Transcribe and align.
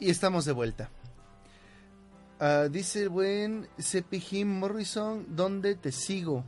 Y 0.00 0.10
estamos 0.10 0.44
de 0.44 0.52
vuelta. 0.52 0.90
Ah, 2.38 2.68
dice 2.70 3.02
el 3.02 3.08
buen 3.08 3.68
C.P. 3.78 4.20
Jim 4.20 4.48
Morrison, 4.48 5.26
¿dónde 5.34 5.74
te 5.74 5.90
sigo? 5.90 6.44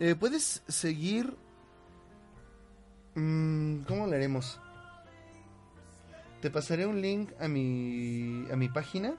Eh, 0.00 0.16
¿Puedes 0.16 0.62
seguir? 0.66 1.36
Mm, 3.14 3.82
¿Cómo 3.82 4.08
lo 4.08 4.14
haremos? 4.14 4.60
Te 6.40 6.50
pasaré 6.50 6.86
un 6.86 7.00
link 7.00 7.30
a 7.40 7.46
mi, 7.46 8.44
a 8.50 8.56
mi 8.56 8.68
página. 8.68 9.14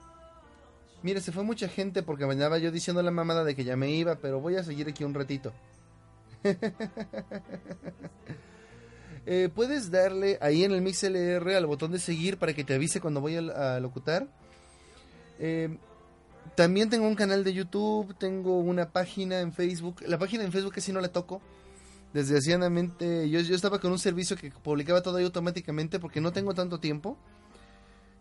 Mira, 1.02 1.22
se 1.22 1.32
fue 1.32 1.44
mucha 1.44 1.70
gente 1.70 2.04
porque 2.04 2.26
andaba 2.26 2.58
yo 2.58 2.72
diciendo 2.72 3.02
la 3.02 3.12
mamada 3.12 3.46
de 3.46 3.56
que 3.56 3.64
ya 3.64 3.78
me 3.78 3.90
iba, 3.90 4.16
pero 4.16 4.42
voy 4.42 4.58
a 4.58 4.64
seguir 4.64 4.90
aquí 4.90 5.06
un 5.06 5.14
ratito. 5.14 5.54
Eh, 9.32 9.48
puedes 9.54 9.92
darle 9.92 10.40
ahí 10.42 10.64
en 10.64 10.72
el 10.72 10.82
MixLR 10.82 11.54
al 11.56 11.68
botón 11.68 11.92
de 11.92 12.00
seguir 12.00 12.40
para 12.40 12.52
que 12.56 12.64
te 12.64 12.74
avise 12.74 13.00
cuando 13.00 13.22
voy 13.22 13.36
a, 13.36 13.80
locutar. 13.80 14.26
Eh, 15.38 15.78
también 16.56 16.90
tengo 16.90 17.08
un 17.08 17.14
canal 17.14 17.44
de 17.44 17.54
YouTube, 17.54 18.18
tengo 18.18 18.58
una 18.58 18.90
página 18.90 19.40
en 19.40 19.54
Facebook. 19.54 19.98
La 20.08 20.18
página 20.18 20.46
en 20.46 20.52
Facebook 20.52 20.74
casi 20.74 20.92
no 20.92 21.00
la 21.00 21.10
toco. 21.10 21.44
Desgraciadamente, 22.12 23.30
yo, 23.30 23.40
yo 23.42 23.54
estaba 23.54 23.80
con 23.80 23.92
un 23.92 24.00
servicio 24.00 24.36
que 24.36 24.50
publicaba 24.50 25.04
todo 25.04 25.18
ahí 25.18 25.26
automáticamente 25.26 26.00
porque 26.00 26.22
no 26.22 26.34
tengo 26.34 26.56
tanto 26.56 26.80
tiempo. 26.80 27.16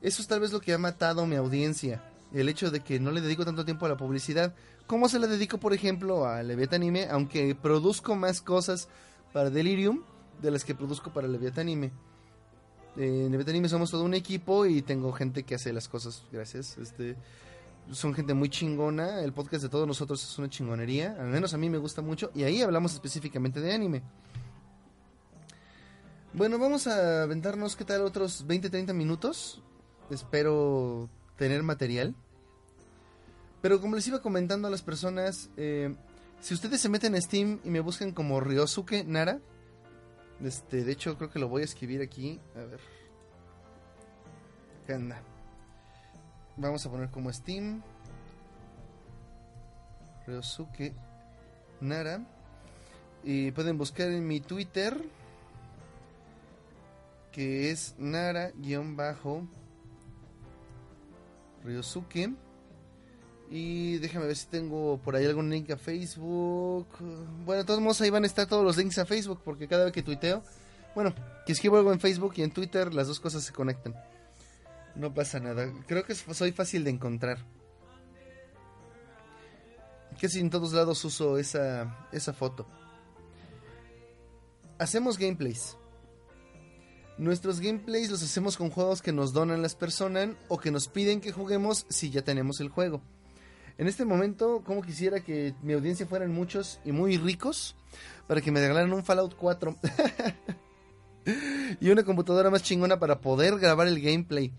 Eso 0.02 0.20
es 0.20 0.28
tal 0.28 0.40
vez 0.40 0.52
lo 0.52 0.60
que 0.60 0.74
ha 0.74 0.78
matado 0.78 1.24
mi 1.24 1.36
audiencia. 1.36 2.04
El 2.34 2.50
hecho 2.50 2.70
de 2.70 2.80
que 2.80 3.00
no 3.00 3.12
le 3.12 3.22
dedico 3.22 3.46
tanto 3.46 3.64
tiempo 3.64 3.86
a 3.86 3.88
la 3.88 3.96
publicidad. 3.96 4.54
¿Cómo 4.86 5.08
se 5.08 5.18
la 5.18 5.26
dedico, 5.26 5.56
por 5.56 5.72
ejemplo, 5.72 6.26
a 6.26 6.42
Leviat 6.42 6.74
Anime? 6.74 7.08
Aunque 7.10 7.54
produzco 7.54 8.14
más 8.14 8.42
cosas 8.42 8.88
para 9.32 9.48
Delirium 9.48 10.02
de 10.40 10.50
las 10.50 10.64
que 10.64 10.74
produzco 10.74 11.12
para 11.12 11.28
Leviat 11.28 11.58
Anime. 11.58 11.90
En 12.96 13.30
Leviat 13.30 13.48
Anime 13.48 13.68
somos 13.68 13.90
todo 13.90 14.04
un 14.04 14.14
equipo 14.14 14.66
y 14.66 14.82
tengo 14.82 15.12
gente 15.12 15.44
que 15.44 15.54
hace 15.54 15.72
las 15.72 15.88
cosas. 15.88 16.24
Gracias. 16.32 16.78
Este 16.78 17.16
son 17.92 18.14
gente 18.14 18.34
muy 18.34 18.48
chingona. 18.50 19.22
El 19.22 19.32
podcast 19.32 19.62
de 19.62 19.68
todos 19.68 19.86
nosotros 19.86 20.22
es 20.22 20.38
una 20.38 20.48
chingonería. 20.48 21.16
Al 21.18 21.28
menos 21.28 21.54
a 21.54 21.58
mí 21.58 21.70
me 21.70 21.78
gusta 21.78 22.02
mucho. 22.02 22.30
Y 22.34 22.42
ahí 22.42 22.62
hablamos 22.62 22.92
específicamente 22.94 23.60
de 23.60 23.72
anime. 23.72 24.02
Bueno, 26.32 26.58
vamos 26.58 26.86
a 26.86 27.22
aventarnos, 27.22 27.74
¿qué 27.74 27.84
tal? 27.84 28.02
Otros 28.02 28.46
20-30 28.46 28.92
minutos. 28.92 29.62
Espero 30.10 31.08
tener 31.36 31.62
material. 31.62 32.14
Pero 33.60 33.80
como 33.80 33.96
les 33.96 34.06
iba 34.06 34.22
comentando 34.22 34.68
a 34.68 34.70
las 34.70 34.82
personas, 34.82 35.50
eh, 35.56 35.94
si 36.40 36.54
ustedes 36.54 36.80
se 36.80 36.88
meten 36.88 37.14
en 37.14 37.22
Steam 37.22 37.60
y 37.64 37.70
me 37.70 37.80
buscan 37.80 38.12
como 38.12 38.40
Ryosuke 38.40 39.04
Nara, 39.04 39.40
este, 40.42 40.84
de 40.84 40.92
hecho 40.92 41.16
creo 41.16 41.30
que 41.30 41.38
lo 41.38 41.48
voy 41.48 41.62
a 41.62 41.64
escribir 41.64 42.02
aquí. 42.02 42.40
A 42.54 42.60
ver. 42.60 42.80
¿Qué 44.86 44.94
anda? 44.94 45.20
Vamos 46.56 46.84
a 46.86 46.90
poner 46.90 47.10
como 47.10 47.32
Steam. 47.32 47.82
Ryosuke 50.26 50.94
Nara. 51.80 52.26
Y 53.24 53.50
pueden 53.52 53.78
buscar 53.78 54.08
en 54.08 54.26
mi 54.26 54.40
Twitter. 54.40 55.00
Que 57.32 57.70
es 57.70 57.94
Nara-Ryosuke. 57.98 58.54
Y 63.50 63.98
déjame 63.98 64.26
ver 64.26 64.36
si 64.36 64.46
tengo 64.46 64.98
por 64.98 65.16
ahí 65.16 65.24
algún 65.24 65.48
link 65.50 65.70
a 65.70 65.76
Facebook. 65.76 66.88
Bueno, 67.48 67.62
de 67.62 67.66
todos 67.66 67.80
modos 67.80 67.98
ahí 68.02 68.10
van 68.10 68.24
a 68.24 68.26
estar 68.26 68.46
todos 68.46 68.62
los 68.62 68.76
links 68.76 68.98
a 68.98 69.06
Facebook. 69.06 69.40
Porque 69.42 69.66
cada 69.66 69.84
vez 69.84 69.94
que 69.94 70.02
tuiteo. 70.02 70.42
Bueno, 70.94 71.14
que 71.46 71.52
escribo 71.52 71.78
algo 71.78 71.94
en 71.94 71.98
Facebook 71.98 72.34
y 72.36 72.42
en 72.42 72.50
Twitter, 72.50 72.92
las 72.92 73.06
dos 73.06 73.20
cosas 73.20 73.42
se 73.42 73.54
conectan. 73.54 73.94
No 74.94 75.14
pasa 75.14 75.40
nada. 75.40 75.72
Creo 75.86 76.04
que 76.04 76.14
soy 76.14 76.52
fácil 76.52 76.84
de 76.84 76.90
encontrar. 76.90 77.38
Que 80.20 80.28
si 80.28 80.40
en 80.40 80.50
todos 80.50 80.74
lados 80.74 81.02
uso 81.06 81.38
esa, 81.38 82.06
esa 82.12 82.34
foto. 82.34 82.66
Hacemos 84.78 85.16
gameplays. 85.16 85.78
Nuestros 87.16 87.60
gameplays 87.60 88.10
los 88.10 88.22
hacemos 88.22 88.58
con 88.58 88.68
juegos 88.68 89.00
que 89.00 89.14
nos 89.14 89.32
donan 89.32 89.62
las 89.62 89.74
personas 89.74 90.36
o 90.48 90.58
que 90.58 90.70
nos 90.70 90.88
piden 90.88 91.22
que 91.22 91.32
juguemos 91.32 91.86
si 91.88 92.10
ya 92.10 92.20
tenemos 92.20 92.60
el 92.60 92.68
juego. 92.68 93.00
En 93.78 93.86
este 93.86 94.04
momento, 94.04 94.62
como 94.64 94.82
quisiera 94.82 95.20
que 95.20 95.54
mi 95.62 95.72
audiencia 95.72 96.04
fueran 96.04 96.32
muchos 96.32 96.80
y 96.84 96.90
muy 96.90 97.16
ricos 97.16 97.76
para 98.26 98.40
que 98.40 98.50
me 98.50 98.60
regalaran 98.60 98.92
un 98.92 99.04
Fallout 99.04 99.36
4 99.36 99.76
y 101.80 101.88
una 101.88 102.02
computadora 102.02 102.50
más 102.50 102.64
chingona 102.64 102.98
para 102.98 103.20
poder 103.20 103.56
grabar 103.58 103.86
el 103.86 104.00
gameplay. 104.00 104.52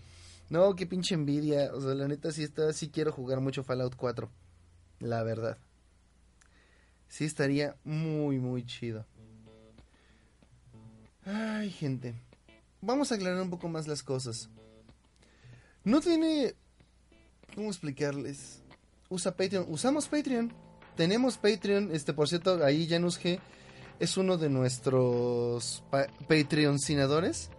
No, 0.48 0.74
qué 0.74 0.86
pinche 0.86 1.14
envidia. 1.14 1.70
O 1.74 1.82
sea, 1.82 1.94
la 1.94 2.08
neta 2.08 2.32
sí 2.32 2.42
está, 2.42 2.72
sí 2.72 2.88
quiero 2.88 3.12
jugar 3.12 3.40
mucho 3.40 3.62
Fallout 3.62 3.94
4. 3.94 4.30
La 5.00 5.22
verdad. 5.22 5.58
Sí 7.08 7.26
estaría 7.26 7.76
muy, 7.84 8.38
muy 8.38 8.64
chido. 8.64 9.04
Ay, 11.26 11.70
gente. 11.70 12.14
Vamos 12.80 13.12
a 13.12 13.16
aclarar 13.16 13.42
un 13.42 13.50
poco 13.50 13.68
más 13.68 13.86
las 13.86 14.02
cosas. 14.02 14.48
No 15.84 16.00
tiene... 16.00 16.54
¿Cómo 17.54 17.68
explicarles? 17.68 18.62
Usa 19.10 19.32
Patreon. 19.32 19.66
Usamos 19.68 20.08
Patreon. 20.08 20.50
Tenemos 20.96 21.36
Patreon. 21.36 21.90
Este, 21.92 22.14
por 22.14 22.28
cierto, 22.28 22.64
ahí 22.64 22.88
Janus 22.88 23.20
G 23.20 23.38
es 23.98 24.16
uno 24.16 24.38
de 24.38 24.48
nuestros 24.48 25.84
Patreoncinadores. 26.26 27.50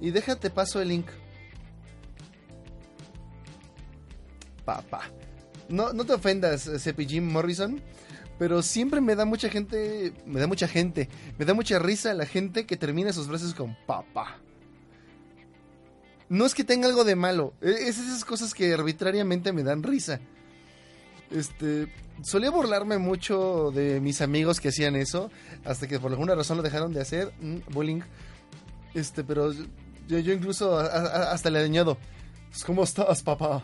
Y 0.00 0.10
déjate 0.10 0.50
paso 0.50 0.82
el 0.82 0.88
link. 0.88 1.06
papá. 4.66 5.10
No, 5.70 5.94
no 5.94 6.04
te 6.04 6.12
ofendas, 6.12 6.64
CP 6.64 7.20
Morrison, 7.22 7.80
pero 8.38 8.60
siempre 8.62 9.00
me 9.00 9.14
da 9.14 9.24
mucha 9.24 9.48
gente, 9.48 10.12
me 10.26 10.38
da 10.40 10.46
mucha 10.46 10.68
gente, 10.68 11.08
me 11.38 11.46
da 11.46 11.54
mucha 11.54 11.78
risa 11.78 12.12
la 12.12 12.26
gente 12.26 12.66
que 12.66 12.76
termina 12.76 13.12
sus 13.14 13.26
frases 13.26 13.54
con 13.54 13.74
papá. 13.86 14.38
No 16.28 16.44
es 16.44 16.54
que 16.54 16.64
tenga 16.64 16.88
algo 16.88 17.04
de 17.04 17.16
malo, 17.16 17.54
e, 17.62 17.70
es 17.70 17.98
esas 17.98 18.24
cosas 18.24 18.52
que 18.52 18.74
arbitrariamente 18.74 19.52
me 19.52 19.62
dan 19.62 19.82
risa. 19.82 20.20
Este, 21.30 21.88
solía 22.22 22.50
burlarme 22.50 22.98
mucho 22.98 23.70
de 23.74 24.00
mis 24.00 24.20
amigos 24.20 24.60
que 24.60 24.68
hacían 24.68 24.96
eso, 24.96 25.30
hasta 25.64 25.86
que 25.86 25.98
por 25.98 26.10
alguna 26.10 26.34
razón 26.34 26.56
lo 26.56 26.62
dejaron 26.62 26.92
de 26.92 27.00
hacer, 27.00 27.32
mm, 27.40 27.72
bullying. 27.72 28.00
Este, 28.94 29.24
pero 29.24 29.52
yo, 30.08 30.18
incluso 30.18 30.78
hasta 30.78 31.50
le 31.50 31.58
añado, 31.58 31.98
pues, 32.50 32.64
¿cómo 32.64 32.84
estás, 32.84 33.22
papá? 33.22 33.62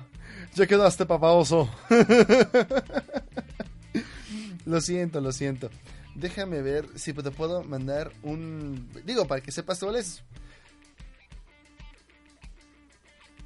Ya 0.55 0.67
quedaste 0.67 1.06
papaoso. 1.06 1.71
lo 4.67 4.81
siento, 4.81 5.21
lo 5.21 5.33
siento. 5.33 5.71
Déjame 6.15 6.61
ver 6.61 6.87
si 6.97 7.15
te 7.15 7.31
puedo 7.31 7.65
mandar 7.65 8.12
un... 8.22 8.87
Digo, 9.06 9.27
para 9.27 9.41
que 9.41 9.51
sepas 9.51 9.78
cuál 9.78 9.97
es. 9.97 10.22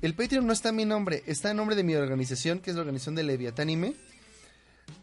El 0.03 0.15
Patreon 0.15 0.47
no 0.47 0.53
está 0.53 0.69
en 0.69 0.77
mi 0.77 0.85
nombre, 0.85 1.23
está 1.27 1.51
en 1.51 1.57
nombre 1.57 1.75
de 1.75 1.83
mi 1.83 1.95
organización, 1.95 2.59
que 2.59 2.71
es 2.71 2.77
la 2.77 2.83
organización 2.83 3.15
de 3.15 3.23
Leviatánime. 3.23 3.95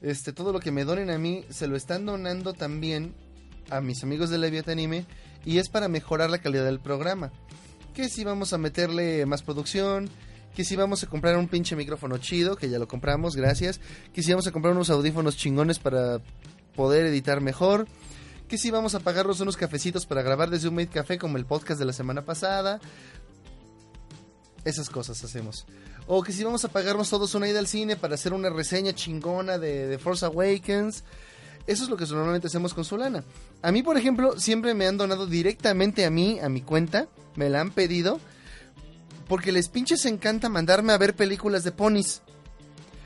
Este, 0.01 0.33
todo 0.33 0.53
lo 0.53 0.59
que 0.59 0.71
me 0.71 0.85
donen 0.85 1.09
a 1.09 1.17
mí 1.17 1.45
se 1.49 1.67
lo 1.67 1.75
están 1.75 2.05
donando 2.05 2.53
también 2.53 3.13
a 3.69 3.81
mis 3.81 4.03
amigos 4.03 4.29
de 4.29 4.37
Leviatánime 4.37 5.05
y 5.45 5.57
es 5.57 5.69
para 5.69 5.87
mejorar 5.87 6.29
la 6.29 6.37
calidad 6.37 6.65
del 6.65 6.79
programa. 6.79 7.31
Que 7.93 8.09
si 8.09 8.23
vamos 8.23 8.53
a 8.53 8.57
meterle 8.57 9.25
más 9.25 9.41
producción, 9.41 10.09
que 10.55 10.63
si 10.63 10.75
vamos 10.75 11.03
a 11.03 11.07
comprar 11.07 11.37
un 11.37 11.47
pinche 11.47 11.75
micrófono 11.75 12.17
chido, 12.19 12.55
que 12.55 12.69
ya 12.69 12.79
lo 12.79 12.87
compramos, 12.87 13.35
gracias, 13.35 13.81
que 14.13 14.21
si 14.21 14.31
vamos 14.31 14.47
a 14.47 14.51
comprar 14.51 14.73
unos 14.73 14.89
audífonos 14.89 15.37
chingones 15.37 15.79
para 15.79 16.21
poder 16.75 17.07
editar 17.07 17.41
mejor, 17.41 17.87
que 18.47 18.57
si 18.57 18.69
vamos 18.69 18.93
a 18.93 18.99
pagarnos 18.99 19.39
unos 19.39 19.57
cafecitos 19.57 20.05
para 20.05 20.21
grabar 20.21 20.49
desde 20.49 20.67
un 20.67 20.75
Made 20.75 20.87
Café 20.87 21.17
como 21.17 21.37
el 21.37 21.45
podcast 21.45 21.79
de 21.79 21.85
la 21.85 21.93
semana 21.93 22.23
pasada. 22.23 22.79
Esas 24.65 24.89
cosas 24.89 25.23
hacemos. 25.23 25.65
O 26.07 26.23
que 26.23 26.31
si 26.31 26.43
vamos 26.43 26.63
a 26.65 26.69
pagarnos 26.69 27.09
todos 27.09 27.35
una 27.35 27.47
ida 27.47 27.59
al 27.59 27.67
cine 27.67 27.95
para 27.95 28.15
hacer 28.15 28.33
una 28.33 28.49
reseña 28.49 28.93
chingona 28.93 29.57
de, 29.57 29.87
de 29.87 29.97
Force 29.97 30.25
Awakens. 30.25 31.03
Eso 31.65 31.83
es 31.83 31.89
lo 31.89 31.97
que 31.97 32.05
normalmente 32.05 32.47
hacemos 32.47 32.73
con 32.73 32.83
Solana. 32.83 33.23
A 33.61 33.71
mí, 33.71 33.83
por 33.83 33.97
ejemplo, 33.97 34.37
siempre 34.39 34.73
me 34.73 34.85
han 34.85 34.97
donado 34.97 35.27
directamente 35.27 36.05
a 36.05 36.09
mí, 36.09 36.39
a 36.39 36.49
mi 36.49 36.61
cuenta. 36.61 37.07
Me 37.35 37.49
la 37.49 37.61
han 37.61 37.71
pedido 37.71 38.19
porque 39.27 39.51
les 39.51 39.69
pinches 39.69 40.05
encanta 40.05 40.49
mandarme 40.49 40.93
a 40.93 40.97
ver 40.97 41.15
películas 41.15 41.63
de 41.63 41.71
ponis. 41.71 42.21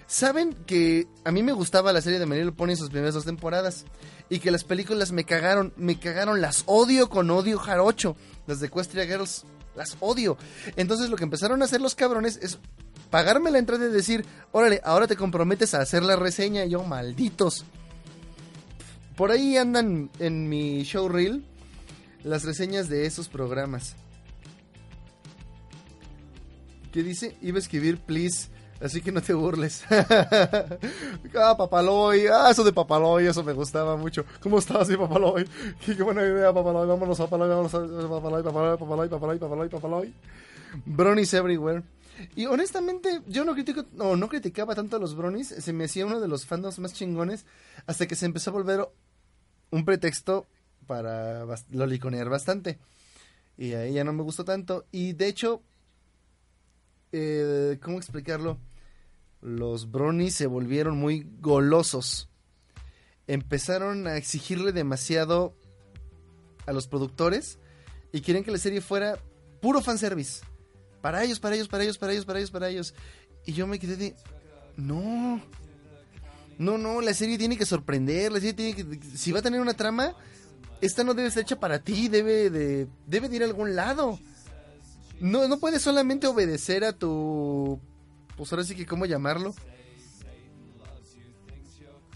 Saben 0.08 0.54
que 0.66 1.08
a 1.26 1.32
mí 1.32 1.44
me 1.44 1.52
gustaba 1.52 1.92
la 1.92 2.02
serie 2.02 2.20
de 2.20 2.26
My 2.26 2.52
Pony 2.52 2.72
en 2.72 2.78
sus 2.78 2.90
primeras 2.90 3.14
dos 3.14 3.26
temporadas. 3.26 3.86
Y 4.30 4.40
que 4.40 4.52
las 4.52 4.64
películas 4.64 5.12
me 5.12 5.26
cagaron, 5.26 5.74
me 5.78 6.00
cagaron, 6.00 6.42
las 6.42 6.64
odio 6.66 7.10
con 7.10 7.30
odio 7.30 7.60
jarocho. 7.60 8.16
Las 8.46 8.60
de 8.60 8.68
Equestria 8.68 9.06
Girls, 9.06 9.46
las 9.78 9.96
odio. 10.02 10.38
Entonces 10.76 11.10
lo 11.10 11.16
que 11.16 11.24
empezaron 11.24 11.62
a 11.62 11.66
hacer 11.66 11.80
los 11.80 11.96
cabrones 11.96 12.38
es 12.42 12.58
pagarme 13.10 13.52
la 13.52 13.60
entrada 13.60 13.88
y 13.88 13.92
decir, 13.92 14.26
órale, 14.52 14.82
ahora 14.84 15.08
te 15.08 15.16
comprometes 15.16 15.74
a 15.74 15.82
hacer 15.82 16.04
la 16.04 16.16
reseña. 16.16 16.66
Yo, 16.66 16.84
malditos. 16.84 17.64
Por 19.16 19.32
ahí 19.32 19.58
andan 19.58 20.12
en 20.20 20.50
mi 20.50 20.84
showreel 20.84 21.46
las 22.24 22.44
reseñas 22.44 22.90
de 22.90 23.06
esos 23.06 23.30
programas. 23.30 23.96
¿Qué 26.92 27.04
dice? 27.04 27.38
Iba 27.42 27.58
a 27.58 27.62
escribir 27.62 28.00
please. 28.00 28.50
Así 28.82 29.02
que 29.02 29.12
no 29.12 29.22
te 29.22 29.34
burles. 29.34 29.84
ah, 29.90 31.56
Papaloy. 31.58 32.28
Ah, 32.28 32.50
eso 32.52 32.64
de 32.64 32.72
Papaloy, 32.72 33.28
eso 33.28 33.44
me 33.44 33.54
gustaba 33.54 33.98
mucho. 33.98 34.26
¿Cómo 34.40 34.60
estás, 34.60 34.90
Papaloy? 34.90 35.48
Qué, 35.86 36.02
buena 36.04 36.22
idea, 36.22 36.54
Papaloy. 36.54 36.88
Vámonos, 36.88 37.18
Papaloy, 37.18 37.50
vámonos, 37.50 37.72
Papaloy, 37.72 38.44
Papaloy, 38.44 38.78
Papaloy, 38.78 39.10
Papaloy, 39.10 39.40
Papaloy, 39.40 39.70
Papaloy. 39.70 40.14
Bronies 40.86 41.34
everywhere. 41.34 41.84
Y 42.36 42.46
honestamente, 42.46 43.22
yo 43.28 43.46
no 43.46 43.54
critico, 43.54 43.86
no, 43.94 44.16
no 44.16 44.28
criticaba 44.28 44.76
tanto 44.76 44.98
a 44.98 45.00
los 45.00 45.16
bronies. 45.16 45.48
Se 45.48 45.74
me 45.74 45.86
hacía 45.86 46.06
uno 46.06 46.20
de 46.20 46.28
los 46.28 46.46
fandoms 46.46 46.80
más 46.80 46.94
chingones. 46.94 47.46
Hasta 47.88 48.08
que 48.08 48.16
se 48.16 48.26
empezó 48.26 48.52
a 48.52 48.54
volver 48.54 48.88
un 49.72 49.86
pretexto 49.86 50.46
para 50.86 51.46
loliconear 51.72 52.30
bastante. 52.30 52.78
Y 53.58 53.74
a 53.74 53.84
ella 53.86 54.04
no 54.04 54.14
me 54.14 54.24
gustó 54.24 54.46
tanto. 54.46 54.86
Y 54.92 55.14
de 55.14 55.28
hecho, 55.28 55.62
eh, 57.12 57.78
¿cómo 57.82 57.98
explicarlo? 57.98 58.58
Los 59.42 59.92
bronies 59.92 60.34
se 60.34 60.48
volvieron 60.48 60.98
muy 60.98 61.28
golosos. 61.40 62.30
Empezaron 63.28 64.08
a 64.08 64.18
exigirle 64.18 64.72
demasiado 64.72 65.54
a 66.66 66.74
los 66.74 66.88
productores 66.88 67.60
y 68.12 68.22
quieren 68.22 68.44
que 68.44 68.52
la 68.52 68.58
serie 68.58 68.82
fuera 68.82 69.20
puro 69.62 69.82
fanservice. 69.82 70.44
Para 71.02 71.24
ellos, 71.24 71.40
para 71.40 71.56
ellos, 71.56 71.68
para 71.68 71.84
ellos, 71.84 71.98
para 71.98 72.14
ellos, 72.14 72.26
para 72.26 72.40
ellos, 72.40 72.52
para 72.52 72.70
ellos. 72.70 72.94
Y 73.46 73.54
yo 73.54 73.68
me 73.68 73.80
quedé 73.80 73.96
de... 73.96 74.16
No. 74.76 75.42
No, 76.58 76.78
no, 76.78 77.02
la 77.02 77.14
serie 77.14 77.38
tiene 77.38 77.58
que 77.58 77.66
sorprender, 77.66 78.32
la 78.32 78.40
serie 78.40 78.54
tiene 78.54 78.76
que... 78.76 79.00
Si 79.16 79.32
va 79.32 79.40
a 79.40 79.44
tener 79.44 79.62
una 79.62 79.76
trama, 79.76 80.16
esta 80.82 81.04
no 81.04 81.14
debe 81.14 81.32
ser 81.32 81.44
hecha 81.44 81.60
para 81.60 81.80
ti, 81.80 82.08
debe 82.08 82.50
de... 82.50 82.88
Debe 83.06 83.30
de 83.30 83.36
ir 83.38 83.44
a 83.44 83.46
algún 83.46 83.76
lado. 83.76 84.20
No, 85.20 85.48
no 85.48 85.60
puedes 85.60 85.82
solamente 85.82 86.28
obedecer 86.28 86.84
a 86.84 86.94
tu... 86.94 87.80
Pues 88.36 88.52
ahora 88.52 88.64
sí 88.64 88.76
que, 88.76 88.86
¿cómo 88.86 89.06
llamarlo? 89.06 89.56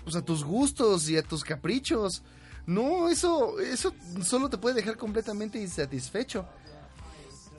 Pues 0.04 0.16
a 0.16 0.22
tus 0.22 0.44
gustos 0.44 1.10
y 1.10 1.18
a 1.18 1.24
tus 1.24 1.44
caprichos. 1.44 2.22
No, 2.66 3.10
eso, 3.10 3.60
eso 3.60 3.94
solo 4.24 4.50
te 4.50 4.58
puede 4.58 4.76
dejar 4.76 4.98
completamente 4.98 5.60
insatisfecho. 5.60 6.46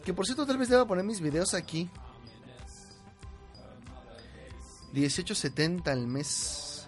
Que 0.04 0.14
por 0.14 0.26
cierto, 0.26 0.46
tal 0.46 0.58
vez 0.58 0.68
deba 0.68 0.86
poner 0.86 1.04
mis 1.04 1.20
videos 1.20 1.54
aquí. 1.54 1.90
18.70 4.94 5.88
al 5.88 6.06
mes. 6.06 6.86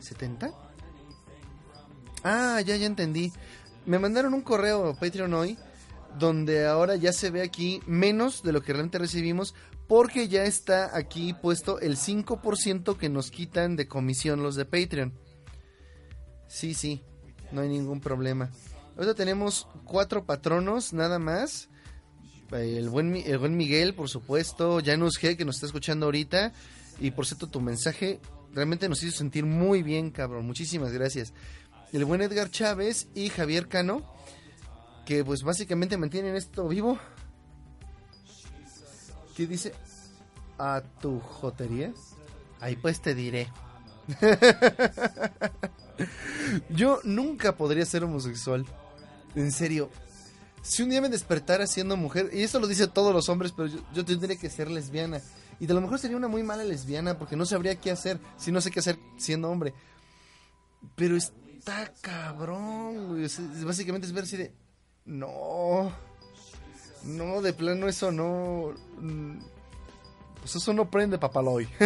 ¿70? 0.00 0.52
Ah, 2.22 2.60
ya, 2.60 2.76
ya 2.76 2.86
entendí. 2.86 3.32
Me 3.86 3.98
mandaron 3.98 4.34
un 4.34 4.42
correo 4.42 4.94
Patreon 4.94 5.32
hoy 5.32 5.58
donde 6.18 6.66
ahora 6.66 6.96
ya 6.96 7.12
se 7.12 7.30
ve 7.30 7.42
aquí 7.42 7.80
menos 7.86 8.42
de 8.42 8.52
lo 8.52 8.62
que 8.62 8.72
realmente 8.72 8.98
recibimos 8.98 9.54
porque 9.86 10.28
ya 10.28 10.44
está 10.44 10.96
aquí 10.96 11.32
puesto 11.32 11.80
el 11.80 11.96
5% 11.96 12.96
que 12.96 13.08
nos 13.08 13.30
quitan 13.30 13.74
de 13.74 13.88
comisión 13.88 14.42
los 14.42 14.54
de 14.54 14.64
Patreon. 14.64 15.12
Sí, 16.46 16.74
sí, 16.74 17.02
no 17.50 17.60
hay 17.60 17.68
ningún 17.68 18.00
problema. 18.00 18.50
Ahorita 18.96 19.14
tenemos 19.14 19.66
cuatro 19.84 20.24
patronos 20.26 20.92
nada 20.92 21.18
más. 21.18 21.68
El 22.52 22.88
buen, 22.88 23.16
el 23.16 23.38
buen 23.38 23.56
Miguel, 23.56 23.94
por 23.94 24.08
supuesto. 24.08 24.80
Janus 24.84 25.20
G, 25.20 25.36
que 25.36 25.44
nos 25.44 25.56
está 25.56 25.66
escuchando 25.66 26.06
ahorita. 26.06 26.52
Y 27.00 27.12
por 27.12 27.26
cierto, 27.26 27.48
tu 27.48 27.60
mensaje 27.60 28.20
realmente 28.52 28.88
nos 28.88 29.02
hizo 29.02 29.16
sentir 29.16 29.44
muy 29.44 29.82
bien, 29.82 30.10
cabrón. 30.10 30.46
Muchísimas 30.46 30.92
gracias. 30.92 31.32
El 31.92 32.04
buen 32.04 32.20
Edgar 32.20 32.50
Chávez 32.50 33.08
y 33.14 33.28
Javier 33.28 33.68
Cano 33.68 34.04
que 35.10 35.24
pues 35.24 35.42
básicamente 35.42 35.96
mantienen 35.96 36.36
esto 36.36 36.68
vivo. 36.68 36.96
¿Qué 39.36 39.44
dice? 39.44 39.72
¿A 40.56 40.82
tu 41.00 41.18
jotería? 41.18 41.92
Ahí 42.60 42.76
pues 42.76 43.02
te 43.02 43.16
diré. 43.16 43.48
yo 46.70 47.00
nunca 47.02 47.56
podría 47.56 47.84
ser 47.86 48.04
homosexual. 48.04 48.64
En 49.34 49.50
serio. 49.50 49.90
Si 50.62 50.84
un 50.84 50.90
día 50.90 51.00
me 51.00 51.08
despertara 51.08 51.66
siendo 51.66 51.96
mujer, 51.96 52.30
y 52.32 52.44
eso 52.44 52.60
lo 52.60 52.68
dice 52.68 52.86
todos 52.86 53.12
los 53.12 53.28
hombres, 53.28 53.50
pero 53.50 53.68
yo, 53.92 54.04
tendría 54.04 54.36
que 54.36 54.48
ser 54.48 54.70
lesbiana. 54.70 55.20
Y 55.58 55.66
de 55.66 55.74
lo 55.74 55.80
mejor 55.80 55.98
sería 55.98 56.18
una 56.18 56.28
muy 56.28 56.44
mala 56.44 56.62
lesbiana 56.62 57.18
porque 57.18 57.34
no 57.34 57.46
sabría 57.46 57.74
qué 57.74 57.90
hacer 57.90 58.20
si 58.36 58.52
no 58.52 58.60
sé 58.60 58.70
qué 58.70 58.78
hacer 58.78 58.96
siendo 59.18 59.50
hombre. 59.50 59.74
Pero 60.94 61.16
está 61.16 61.92
cabrón, 62.00 63.26
Básicamente 63.64 64.06
es 64.06 64.12
ver 64.12 64.28
si 64.28 64.36
de, 64.36 64.54
no. 65.04 65.92
No, 67.04 67.42
de 67.42 67.52
plano 67.52 67.88
eso 67.88 68.12
no. 68.12 68.72
Pues 70.40 70.56
eso 70.56 70.72
no 70.72 70.90
prende 70.90 71.18
papaloy. 71.18 71.68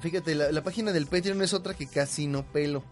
Fíjate, 0.00 0.34
la, 0.34 0.62
página 0.62 0.92
del 0.92 1.06
Patreon 1.06 1.42
es 1.42 1.52
otra 1.52 1.74
que 1.74 1.88
casi 1.88 2.26
no 2.28 2.44
pelo. 2.44 2.84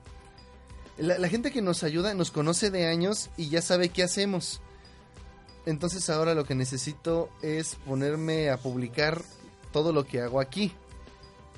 La, 0.99 1.29
gente 1.29 1.53
que 1.53 1.63
nos 1.63 1.85
ayuda 1.85 2.15
nos 2.15 2.31
conoce 2.31 2.71
de 2.71 2.87
años 2.87 3.31
y 3.37 3.49
ya 3.49 3.63
sabe 3.63 3.91
qué 3.91 4.03
hacemos. 4.03 4.61
Entonces 5.67 6.11
ahora 6.11 6.35
lo 6.35 6.45
que 6.45 6.55
necesito 6.55 7.29
es 7.43 7.77
ponerme 7.87 8.51
a 8.51 8.57
publicar 8.57 9.23
todo 9.73 9.93
lo 9.93 10.05
que 10.05 10.21
hago 10.21 10.41
aquí. 10.41 10.73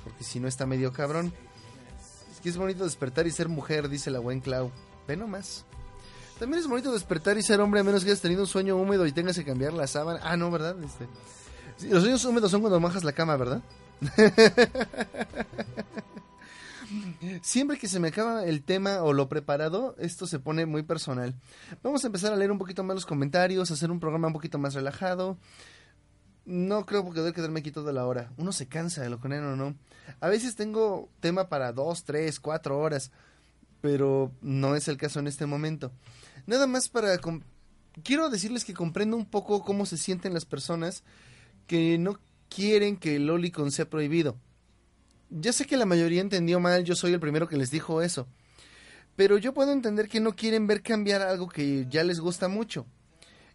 Porque 0.03 0.23
si 0.23 0.39
no 0.39 0.47
está 0.47 0.65
medio 0.65 0.93
cabrón 0.93 1.33
que 2.41 2.49
es 2.49 2.57
bonito 2.57 2.83
despertar 2.83 3.27
y 3.27 3.31
ser 3.31 3.49
mujer, 3.49 3.89
dice 3.89 4.11
la 4.11 4.19
buen 4.19 4.39
Clau. 4.39 4.71
Ve 5.07 5.17
nomás. 5.17 5.65
También 6.39 6.61
es 6.61 6.67
bonito 6.67 6.93
despertar 6.93 7.37
y 7.37 7.43
ser 7.43 7.59
hombre 7.59 7.81
a 7.81 7.83
menos 7.83 8.03
que 8.03 8.11
hayas 8.11 8.21
tenido 8.21 8.41
un 8.41 8.47
sueño 8.47 8.77
húmedo 8.77 9.05
y 9.05 9.11
tengas 9.11 9.37
que 9.37 9.43
cambiar 9.43 9.73
la 9.73 9.87
sábana. 9.87 10.21
Ah, 10.23 10.37
no, 10.37 10.49
¿verdad? 10.49 10.75
Este, 10.83 11.89
los 11.89 12.01
sueños 12.01 12.23
húmedos 12.23 12.51
son 12.51 12.61
cuando 12.61 12.79
majas 12.79 13.03
la 13.03 13.11
cama, 13.11 13.35
¿verdad? 13.35 13.61
Siempre 17.41 17.77
que 17.77 17.87
se 17.87 17.99
me 17.99 18.07
acaba 18.07 18.45
el 18.45 18.63
tema 18.63 19.03
o 19.03 19.13
lo 19.13 19.27
preparado, 19.27 19.95
esto 19.99 20.25
se 20.25 20.39
pone 20.39 20.65
muy 20.65 20.83
personal. 20.83 21.35
Vamos 21.83 22.03
a 22.03 22.07
empezar 22.07 22.31
a 22.31 22.37
leer 22.37 22.51
un 22.51 22.57
poquito 22.57 22.83
más 22.83 22.95
los 22.95 23.05
comentarios, 23.05 23.69
hacer 23.69 23.91
un 23.91 23.99
programa 23.99 24.27
un 24.27 24.33
poquito 24.33 24.57
más 24.57 24.73
relajado. 24.73 25.37
No 26.49 26.87
creo 26.87 27.05
poder 27.05 27.31
quedarme 27.31 27.59
aquí 27.59 27.69
toda 27.69 27.93
la 27.93 28.07
hora. 28.07 28.31
Uno 28.37 28.51
se 28.51 28.67
cansa 28.67 29.03
de 29.03 29.11
lo 29.11 29.19
con 29.19 29.33
él 29.33 29.43
o 29.43 29.55
no. 29.55 29.75
A 30.19 30.29
veces 30.29 30.55
tengo 30.55 31.07
tema 31.19 31.47
para 31.47 31.71
dos, 31.73 32.05
tres, 32.05 32.39
cuatro 32.39 32.79
horas, 32.79 33.11
pero 33.81 34.31
no 34.41 34.75
es 34.75 34.87
el 34.87 34.97
caso 34.97 35.19
en 35.19 35.27
este 35.27 35.45
momento. 35.45 35.91
Nada 36.47 36.65
más 36.65 36.89
para... 36.89 37.15
Quiero 38.03 38.31
decirles 38.31 38.65
que 38.65 38.73
comprendo 38.73 39.15
un 39.15 39.27
poco 39.27 39.63
cómo 39.63 39.85
se 39.85 39.95
sienten 39.95 40.33
las 40.33 40.45
personas 40.45 41.03
que 41.67 41.99
no 41.99 42.17
quieren 42.49 42.97
que 42.97 43.17
el 43.17 43.27
Lolicon 43.27 43.71
sea 43.71 43.87
prohibido. 43.87 44.35
Ya 45.29 45.53
sé 45.53 45.65
que 45.65 45.77
la 45.77 45.85
mayoría 45.85 46.21
entendió 46.21 46.59
mal, 46.59 46.83
yo 46.83 46.95
soy 46.95 47.13
el 47.13 47.19
primero 47.19 47.47
que 47.47 47.57
les 47.57 47.69
dijo 47.69 48.01
eso. 48.01 48.25
Pero 49.15 49.37
yo 49.37 49.53
puedo 49.53 49.71
entender 49.71 50.09
que 50.09 50.19
no 50.19 50.35
quieren 50.35 50.65
ver 50.65 50.81
cambiar 50.81 51.21
algo 51.21 51.47
que 51.47 51.85
ya 51.91 52.03
les 52.03 52.19
gusta 52.19 52.47
mucho. 52.47 52.87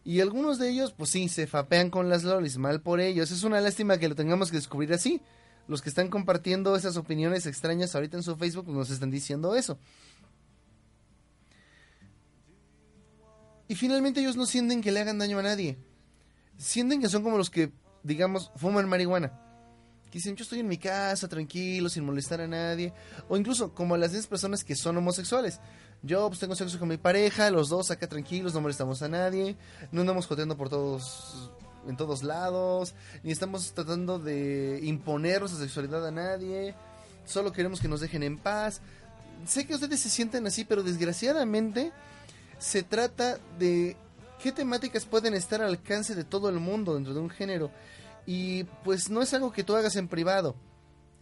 Y 0.04 0.20
algunos 0.20 0.58
de 0.58 0.68
ellos, 0.68 0.92
pues 0.92 1.08
sí, 1.10 1.28
se 1.28 1.46
fapean 1.46 1.88
con 1.88 2.10
las 2.10 2.24
lolis, 2.24 2.58
mal 2.58 2.82
por 2.82 3.00
ellos. 3.00 3.30
Es 3.30 3.42
una 3.42 3.60
lástima 3.62 3.96
que 3.96 4.08
lo 4.08 4.14
tengamos 4.14 4.50
que 4.50 4.58
descubrir 4.58 4.92
así. 4.92 5.22
Los 5.66 5.80
que 5.80 5.88
están 5.88 6.08
compartiendo 6.08 6.76
esas 6.76 6.98
opiniones 6.98 7.46
extrañas 7.46 7.94
ahorita 7.94 8.18
en 8.18 8.22
su 8.22 8.36
Facebook 8.36 8.68
nos 8.68 8.90
están 8.90 9.10
diciendo 9.10 9.56
eso. 9.56 9.78
Y 13.66 13.74
finalmente 13.76 14.20
ellos 14.20 14.36
no 14.36 14.44
sienten 14.44 14.82
que 14.82 14.92
le 14.92 15.00
hagan 15.00 15.18
daño 15.18 15.38
a 15.38 15.42
nadie. 15.42 15.78
Sienten 16.58 17.00
que 17.00 17.08
son 17.08 17.22
como 17.22 17.38
los 17.38 17.48
que, 17.48 17.72
digamos, 18.02 18.52
fuman 18.56 18.86
marihuana. 18.86 19.40
Que 20.10 20.18
dicen, 20.18 20.36
yo 20.36 20.42
estoy 20.42 20.60
en 20.60 20.68
mi 20.68 20.76
casa, 20.76 21.28
tranquilo, 21.28 21.88
sin 21.88 22.04
molestar 22.04 22.42
a 22.42 22.46
nadie. 22.46 22.92
O 23.30 23.38
incluso 23.38 23.74
como 23.74 23.96
las 23.96 24.12
10 24.12 24.26
personas 24.26 24.64
que 24.64 24.76
son 24.76 24.98
homosexuales. 24.98 25.60
Yo 26.02 26.28
pues 26.28 26.40
tengo 26.40 26.54
sexo 26.54 26.78
con 26.78 26.88
mi 26.88 26.96
pareja, 26.96 27.50
los 27.50 27.68
dos 27.68 27.90
acá 27.90 28.06
tranquilos, 28.06 28.52
no 28.54 28.60
molestamos 28.60 29.02
a 29.02 29.08
nadie, 29.08 29.56
no 29.90 30.02
andamos 30.02 30.26
joteando 30.26 30.56
por 30.56 30.68
todos 30.68 31.50
en 31.86 31.96
todos 31.96 32.22
lados, 32.22 32.94
ni 33.22 33.32
estamos 33.32 33.72
tratando 33.72 34.18
de 34.18 34.80
imponer 34.82 35.40
nuestra 35.40 35.60
sexualidad 35.60 36.06
a 36.06 36.10
nadie, 36.10 36.74
solo 37.26 37.52
queremos 37.52 37.80
que 37.80 37.88
nos 37.88 38.00
dejen 38.00 38.22
en 38.22 38.38
paz. 38.38 38.80
Sé 39.46 39.66
que 39.66 39.74
ustedes 39.74 40.00
se 40.00 40.10
sienten 40.10 40.46
así, 40.46 40.64
pero 40.64 40.82
desgraciadamente 40.82 41.92
se 42.58 42.82
trata 42.82 43.38
de 43.58 43.96
qué 44.42 44.52
temáticas 44.52 45.04
pueden 45.04 45.34
estar 45.34 45.62
al 45.62 45.68
alcance 45.68 46.14
de 46.14 46.24
todo 46.24 46.48
el 46.48 46.60
mundo 46.60 46.94
dentro 46.94 47.14
de 47.14 47.20
un 47.20 47.30
género. 47.30 47.70
Y 48.26 48.64
pues 48.84 49.10
no 49.10 49.20
es 49.20 49.34
algo 49.34 49.52
que 49.52 49.64
tú 49.64 49.74
hagas 49.76 49.96
en 49.96 50.08
privado. 50.08 50.54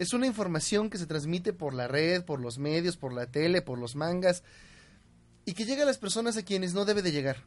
Es 0.03 0.13
una 0.13 0.27
información 0.27 0.91
que 0.91 0.99
se 0.99 1.07
transmite 1.07 1.53
por 1.53 1.75
la 1.75 1.87
red, 1.87 2.25
por 2.25 2.41
los 2.41 2.59
medios, 2.59 2.97
por 2.97 3.13
la 3.13 3.27
tele, 3.27 3.63
por 3.63 3.79
los 3.79 3.95
mangas 3.95 4.43
y 5.45 5.55
que 5.55 5.65
llega 5.65 5.85
a 5.85 5.87
las 5.87 5.99
personas 5.99 6.37
a 6.37 6.43
quienes 6.43 6.75
no 6.75 6.85
debe 6.85 7.03
de 7.03 7.13
llegar. 7.13 7.45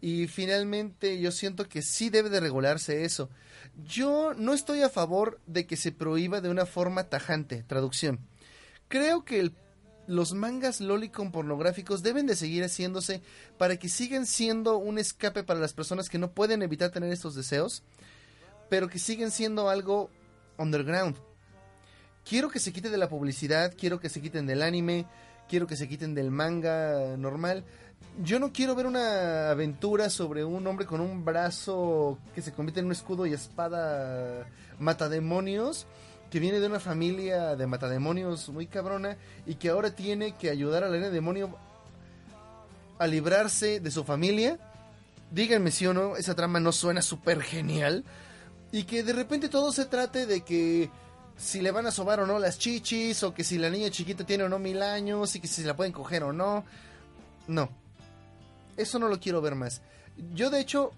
Y 0.00 0.26
finalmente 0.26 1.20
yo 1.20 1.30
siento 1.30 1.68
que 1.68 1.80
sí 1.80 2.10
debe 2.10 2.28
de 2.28 2.40
regularse 2.40 3.04
eso. 3.04 3.30
Yo 3.86 4.34
no 4.34 4.52
estoy 4.52 4.82
a 4.82 4.88
favor 4.88 5.40
de 5.46 5.64
que 5.64 5.76
se 5.76 5.92
prohíba 5.92 6.40
de 6.40 6.48
una 6.48 6.66
forma 6.66 7.04
tajante, 7.04 7.62
traducción. 7.68 8.18
Creo 8.88 9.24
que 9.24 9.52
los 10.08 10.32
mangas 10.32 10.80
lolicon 10.80 11.30
pornográficos 11.30 12.02
deben 12.02 12.26
de 12.26 12.34
seguir 12.34 12.64
haciéndose 12.64 13.22
para 13.58 13.76
que 13.76 13.88
sigan 13.88 14.26
siendo 14.26 14.76
un 14.76 14.98
escape 14.98 15.44
para 15.44 15.60
las 15.60 15.72
personas 15.72 16.08
que 16.08 16.18
no 16.18 16.32
pueden 16.32 16.62
evitar 16.62 16.90
tener 16.90 17.12
estos 17.12 17.36
deseos, 17.36 17.84
pero 18.68 18.88
que 18.88 18.98
siguen 18.98 19.30
siendo 19.30 19.70
algo 19.70 20.10
underground. 20.58 21.16
Quiero 22.28 22.50
que 22.50 22.60
se 22.60 22.72
quite 22.72 22.90
de 22.90 22.98
la 22.98 23.08
publicidad, 23.08 23.74
quiero 23.76 24.00
que 24.00 24.08
se 24.08 24.20
quiten 24.20 24.46
del 24.46 24.62
anime, 24.62 25.06
quiero 25.48 25.66
que 25.66 25.76
se 25.76 25.88
quiten 25.88 26.14
del 26.14 26.30
manga 26.30 27.16
normal. 27.16 27.64
Yo 28.22 28.38
no 28.38 28.52
quiero 28.52 28.74
ver 28.74 28.86
una 28.86 29.50
aventura 29.50 30.10
sobre 30.10 30.44
un 30.44 30.66
hombre 30.66 30.86
con 30.86 31.00
un 31.00 31.24
brazo 31.24 32.18
que 32.34 32.42
se 32.42 32.52
convierte 32.52 32.80
en 32.80 32.86
un 32.86 32.92
escudo 32.92 33.26
y 33.26 33.32
espada 33.32 34.46
matademonios 34.78 35.86
que 36.32 36.40
viene 36.40 36.60
de 36.60 36.66
una 36.66 36.80
familia 36.80 37.56
de 37.56 37.66
matademonios 37.66 38.48
muy 38.48 38.66
cabrona 38.66 39.18
y 39.44 39.56
que 39.56 39.68
ahora 39.68 39.94
tiene 39.94 40.32
que 40.32 40.48
ayudar 40.48 40.82
al 40.82 41.12
demonio 41.12 41.54
a 42.98 43.06
librarse 43.06 43.80
de 43.80 43.90
su 43.90 44.02
familia. 44.02 44.58
Díganme 45.30 45.70
si 45.70 45.86
o 45.86 45.92
no, 45.92 46.16
esa 46.16 46.34
trama 46.34 46.58
no 46.58 46.72
suena 46.72 47.02
súper 47.02 47.42
genial. 47.42 48.04
Y 48.72 48.84
que 48.84 49.02
de 49.02 49.12
repente 49.12 49.48
todo 49.48 49.70
se 49.70 49.84
trate 49.84 50.26
de 50.26 50.40
que 50.40 50.90
si 51.36 51.60
le 51.60 51.70
van 51.70 51.86
a 51.86 51.90
sobar 51.90 52.20
o 52.20 52.26
no 52.26 52.38
las 52.38 52.58
chichis, 52.58 53.22
o 53.22 53.34
que 53.34 53.44
si 53.44 53.58
la 53.58 53.70
niña 53.70 53.90
chiquita 53.90 54.24
tiene 54.24 54.44
o 54.44 54.48
no 54.48 54.58
mil 54.58 54.82
años, 54.82 55.36
y 55.36 55.40
que 55.40 55.46
si 55.46 55.62
la 55.62 55.76
pueden 55.76 55.92
coger 55.92 56.24
o 56.24 56.32
no. 56.32 56.64
No. 57.46 57.68
Eso 58.76 58.98
no 58.98 59.08
lo 59.08 59.20
quiero 59.20 59.40
ver 59.40 59.54
más. 59.54 59.82
Yo 60.34 60.50
de 60.50 60.60
hecho 60.60 60.92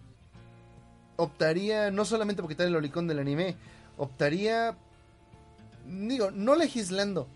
optaría, 1.16 1.90
no 1.90 2.04
solamente 2.04 2.42
por 2.42 2.50
quitar 2.50 2.66
el 2.66 2.76
olicón 2.76 3.06
del 3.06 3.18
anime, 3.18 3.56
optaría 3.96 4.76
digo, 5.86 6.30
no 6.30 6.54
legislando, 6.54 7.28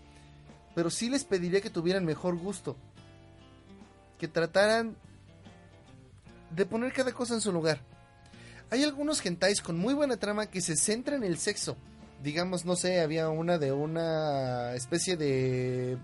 pero 0.75 0.89
sí 0.89 1.09
les 1.09 1.23
pediría 1.23 1.61
que 1.61 1.69
tuvieran 1.69 2.05
mejor 2.05 2.37
gusto. 2.37 2.75
Que 4.17 4.27
trataran 4.27 4.95
de 6.51 6.65
poner 6.65 6.91
cada 6.91 7.13
cosa 7.13 7.35
en 7.35 7.41
su 7.41 7.51
lugar. 7.51 7.79
Hay 8.71 8.83
algunos 8.83 9.25
hentais 9.25 9.61
con 9.61 9.77
muy 9.77 9.93
buena 9.93 10.17
trama 10.17 10.45
que 10.45 10.61
se 10.61 10.75
centran 10.75 11.23
en 11.23 11.31
el 11.31 11.39
sexo. 11.39 11.75
Digamos, 12.23 12.65
no 12.65 12.75
sé, 12.75 13.01
había 13.01 13.29
una 13.29 13.57
de 13.57 13.71
una 13.71 14.75
especie 14.75 15.17
de 15.17 15.97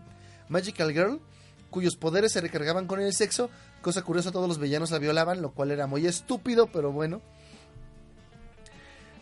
Magical 0.49 0.91
Girl 0.91 1.21
cuyos 1.69 1.95
poderes 1.95 2.31
se 2.31 2.41
recargaban 2.41 2.87
con 2.87 3.01
el 3.01 3.13
sexo. 3.13 3.49
Cosa 3.81 4.01
curiosa, 4.01 4.31
todos 4.31 4.47
los 4.47 4.59
villanos 4.59 4.91
la 4.91 4.97
violaban, 4.97 5.41
lo 5.41 5.51
cual 5.51 5.71
era 5.71 5.87
muy 5.87 6.07
estúpido, 6.07 6.67
pero 6.67 6.91
bueno. 6.91 7.21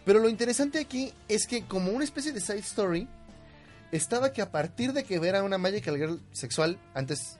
Pero 0.05 0.19
lo 0.19 0.29
interesante 0.29 0.79
aquí 0.79 1.11
es 1.27 1.47
que 1.47 1.65
como 1.65 1.91
una 1.91 2.03
especie 2.03 2.31
de 2.31 2.39
side 2.39 2.59
story, 2.59 3.07
estaba 3.91 4.31
que 4.31 4.41
a 4.41 4.51
partir 4.51 4.93
de 4.93 5.03
que 5.03 5.19
ver 5.19 5.35
a 5.35 5.43
una 5.43 5.57
Magical 5.57 5.97
Girl 5.97 6.21
sexual, 6.31 6.77
antes, 6.93 7.37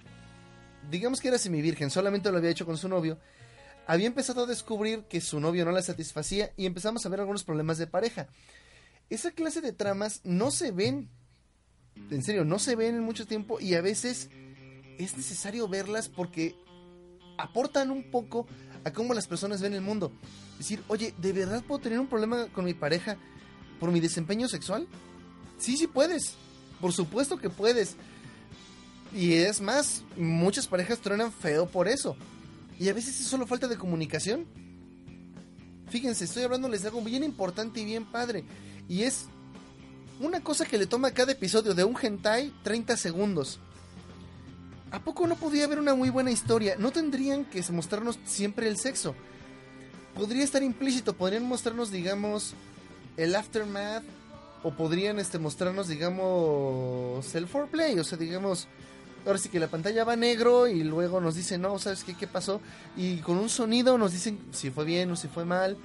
digamos 0.89 1.21
que 1.21 1.27
era 1.29 1.37
semi-virgen, 1.37 1.89
solamente 1.89 2.31
lo 2.31 2.37
había 2.39 2.49
hecho 2.49 2.65
con 2.65 2.77
su 2.77 2.89
novio, 2.89 3.19
había 3.87 4.07
empezado 4.07 4.43
a 4.43 4.47
descubrir 4.47 5.03
que 5.03 5.21
su 5.21 5.39
novio 5.39 5.65
no 5.65 5.71
la 5.71 5.81
satisfacía 5.81 6.51
y 6.57 6.65
empezamos 6.65 7.05
a 7.05 7.09
ver 7.09 7.19
algunos 7.19 7.43
problemas 7.43 7.77
de 7.77 7.87
pareja. 7.87 8.27
Esa 9.09 9.31
clase 9.31 9.61
de 9.61 9.73
tramas 9.73 10.21
no 10.23 10.51
se 10.51 10.71
ven, 10.71 11.09
en 12.09 12.23
serio, 12.23 12.45
no 12.45 12.59
se 12.59 12.75
ven 12.75 12.95
en 12.95 13.03
mucho 13.03 13.27
tiempo 13.27 13.59
y 13.59 13.75
a 13.75 13.81
veces 13.81 14.29
es 14.97 15.17
necesario 15.17 15.67
verlas 15.67 16.09
porque 16.09 16.55
aportan 17.37 17.91
un 17.91 18.09
poco 18.09 18.47
a 18.83 18.91
cómo 18.91 19.13
las 19.13 19.27
personas 19.27 19.61
ven 19.61 19.73
el 19.73 19.81
mundo. 19.81 20.11
Decir, 20.57 20.83
oye, 20.87 21.13
¿de 21.17 21.33
verdad 21.33 21.63
puedo 21.63 21.81
tener 21.81 21.99
un 21.99 22.07
problema 22.07 22.47
con 22.47 22.65
mi 22.65 22.73
pareja 22.73 23.17
por 23.79 23.91
mi 23.91 23.99
desempeño 23.99 24.47
sexual? 24.47 24.87
Sí, 25.57 25.77
sí 25.77 25.87
puedes. 25.87 26.35
Por 26.79 26.93
supuesto 26.93 27.37
que 27.37 27.49
puedes. 27.49 27.95
Y 29.13 29.33
es 29.33 29.61
más, 29.61 30.03
muchas 30.17 30.67
parejas 30.67 30.99
truenan 30.99 31.31
feo 31.31 31.67
por 31.67 31.87
eso. 31.87 32.17
Y 32.83 32.89
a 32.89 32.93
veces 32.93 33.17
es 33.21 33.27
solo 33.27 33.47
falta 33.47 33.69
de 33.69 33.77
comunicación. 33.77 34.45
Fíjense, 35.87 36.25
estoy 36.25 36.43
hablándoles 36.43 36.81
de 36.81 36.89
algo 36.89 37.01
bien 37.01 37.23
importante 37.23 37.79
y 37.79 37.85
bien 37.85 38.03
padre. 38.03 38.43
Y 38.89 39.03
es 39.03 39.27
una 40.19 40.43
cosa 40.43 40.65
que 40.65 40.77
le 40.77 40.85
toma 40.85 41.07
a 41.07 41.13
cada 41.13 41.31
episodio 41.31 41.73
de 41.73 41.85
un 41.85 41.95
hentai 41.95 42.53
30 42.61 42.97
segundos. 42.97 43.61
¿A 44.91 44.99
poco 44.99 45.25
no 45.27 45.37
podría 45.37 45.63
haber 45.63 45.79
una 45.79 45.95
muy 45.95 46.09
buena 46.09 46.29
historia? 46.29 46.75
No 46.77 46.91
tendrían 46.91 47.45
que 47.45 47.63
mostrarnos 47.71 48.19
siempre 48.25 48.67
el 48.67 48.75
sexo 48.75 49.15
podría 50.13 50.43
estar 50.43 50.61
implícito, 50.61 51.13
podrían 51.13 51.47
mostrarnos, 51.47 51.89
digamos, 51.89 52.53
el 53.15 53.33
aftermath 53.33 54.03
o 54.61 54.71
podrían 54.71 55.19
este 55.19 55.39
mostrarnos, 55.39 55.87
digamos, 55.87 57.33
el 57.33 57.47
foreplay, 57.47 57.97
o 57.97 58.03
sea, 58.03 58.17
digamos, 58.17 58.67
ahora 59.25 59.39
sí 59.39 59.49
que 59.49 59.59
la 59.59 59.67
pantalla 59.67 60.03
va 60.03 60.15
negro 60.15 60.67
y 60.67 60.83
luego 60.83 61.21
nos 61.21 61.35
dicen, 61.35 61.61
no, 61.61 61.77
¿sabes 61.79 62.03
qué? 62.03 62.15
¿Qué 62.15 62.27
pasó? 62.27 62.61
Y 62.95 63.17
con 63.17 63.37
un 63.37 63.49
sonido 63.49 63.97
nos 63.97 64.11
dicen 64.11 64.39
si 64.51 64.69
fue 64.69 64.85
bien 64.85 65.11
o 65.11 65.15
si 65.15 65.27
fue 65.27 65.45
mal, 65.45 65.77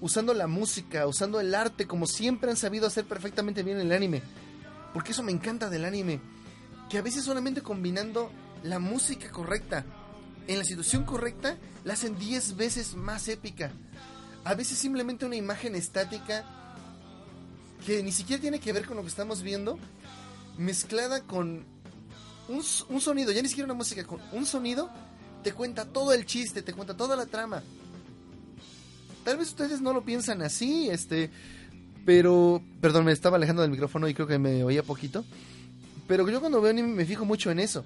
usando 0.00 0.34
la 0.34 0.46
música, 0.46 1.06
usando 1.06 1.40
el 1.40 1.54
arte, 1.54 1.86
como 1.86 2.06
siempre 2.06 2.50
han 2.50 2.56
sabido 2.56 2.86
hacer 2.86 3.04
perfectamente 3.04 3.62
bien 3.62 3.78
el 3.78 3.92
anime. 3.92 4.22
Porque 4.92 5.12
eso 5.12 5.22
me 5.22 5.32
encanta 5.32 5.70
del 5.70 5.84
anime, 5.84 6.20
que 6.88 6.98
a 6.98 7.02
veces 7.02 7.24
solamente 7.24 7.62
combinando 7.62 8.30
la 8.62 8.78
música 8.78 9.30
correcta, 9.30 9.84
en 10.46 10.58
la 10.58 10.64
situación 10.64 11.04
correcta, 11.04 11.56
la 11.84 11.92
hacen 11.92 12.18
10 12.18 12.56
veces 12.56 12.94
más 12.94 13.28
épica. 13.28 13.70
A 14.44 14.54
veces 14.54 14.78
simplemente 14.78 15.26
una 15.26 15.36
imagen 15.36 15.74
estática 15.74 16.44
que 17.86 18.02
ni 18.02 18.12
siquiera 18.12 18.40
tiene 18.40 18.58
que 18.58 18.72
ver 18.72 18.86
con 18.86 18.96
lo 18.96 19.02
que 19.02 19.08
estamos 19.08 19.42
viendo, 19.42 19.78
mezclada 20.58 21.22
con 21.22 21.64
un, 22.50 23.00
sonido, 23.00 23.32
ya 23.32 23.42
ni 23.42 23.48
siquiera 23.48 23.66
una 23.66 23.74
música, 23.74 24.04
con 24.04 24.20
un 24.32 24.46
sonido, 24.46 24.90
te 25.42 25.52
cuenta 25.52 25.84
todo 25.84 26.12
el 26.12 26.26
chiste, 26.26 26.62
te 26.62 26.72
cuenta 26.72 26.96
toda 26.96 27.16
la 27.16 27.26
trama. 27.26 27.62
Tal 29.24 29.36
vez 29.36 29.48
ustedes 29.48 29.80
no 29.80 29.92
lo 29.92 30.02
piensan 30.04 30.42
así, 30.42 30.88
este, 30.88 31.30
pero, 32.04 32.62
perdón, 32.80 33.04
me 33.04 33.12
estaba 33.12 33.36
alejando 33.36 33.62
del 33.62 33.70
micrófono 33.70 34.08
y 34.08 34.14
creo 34.14 34.26
que 34.26 34.38
me 34.38 34.64
oía 34.64 34.82
poquito. 34.82 35.24
Pero 36.06 36.28
yo 36.28 36.40
cuando 36.40 36.60
veo 36.60 36.70
anime 36.70 36.88
me 36.88 37.04
fijo 37.04 37.24
mucho 37.24 37.50
en 37.50 37.60
eso. 37.60 37.84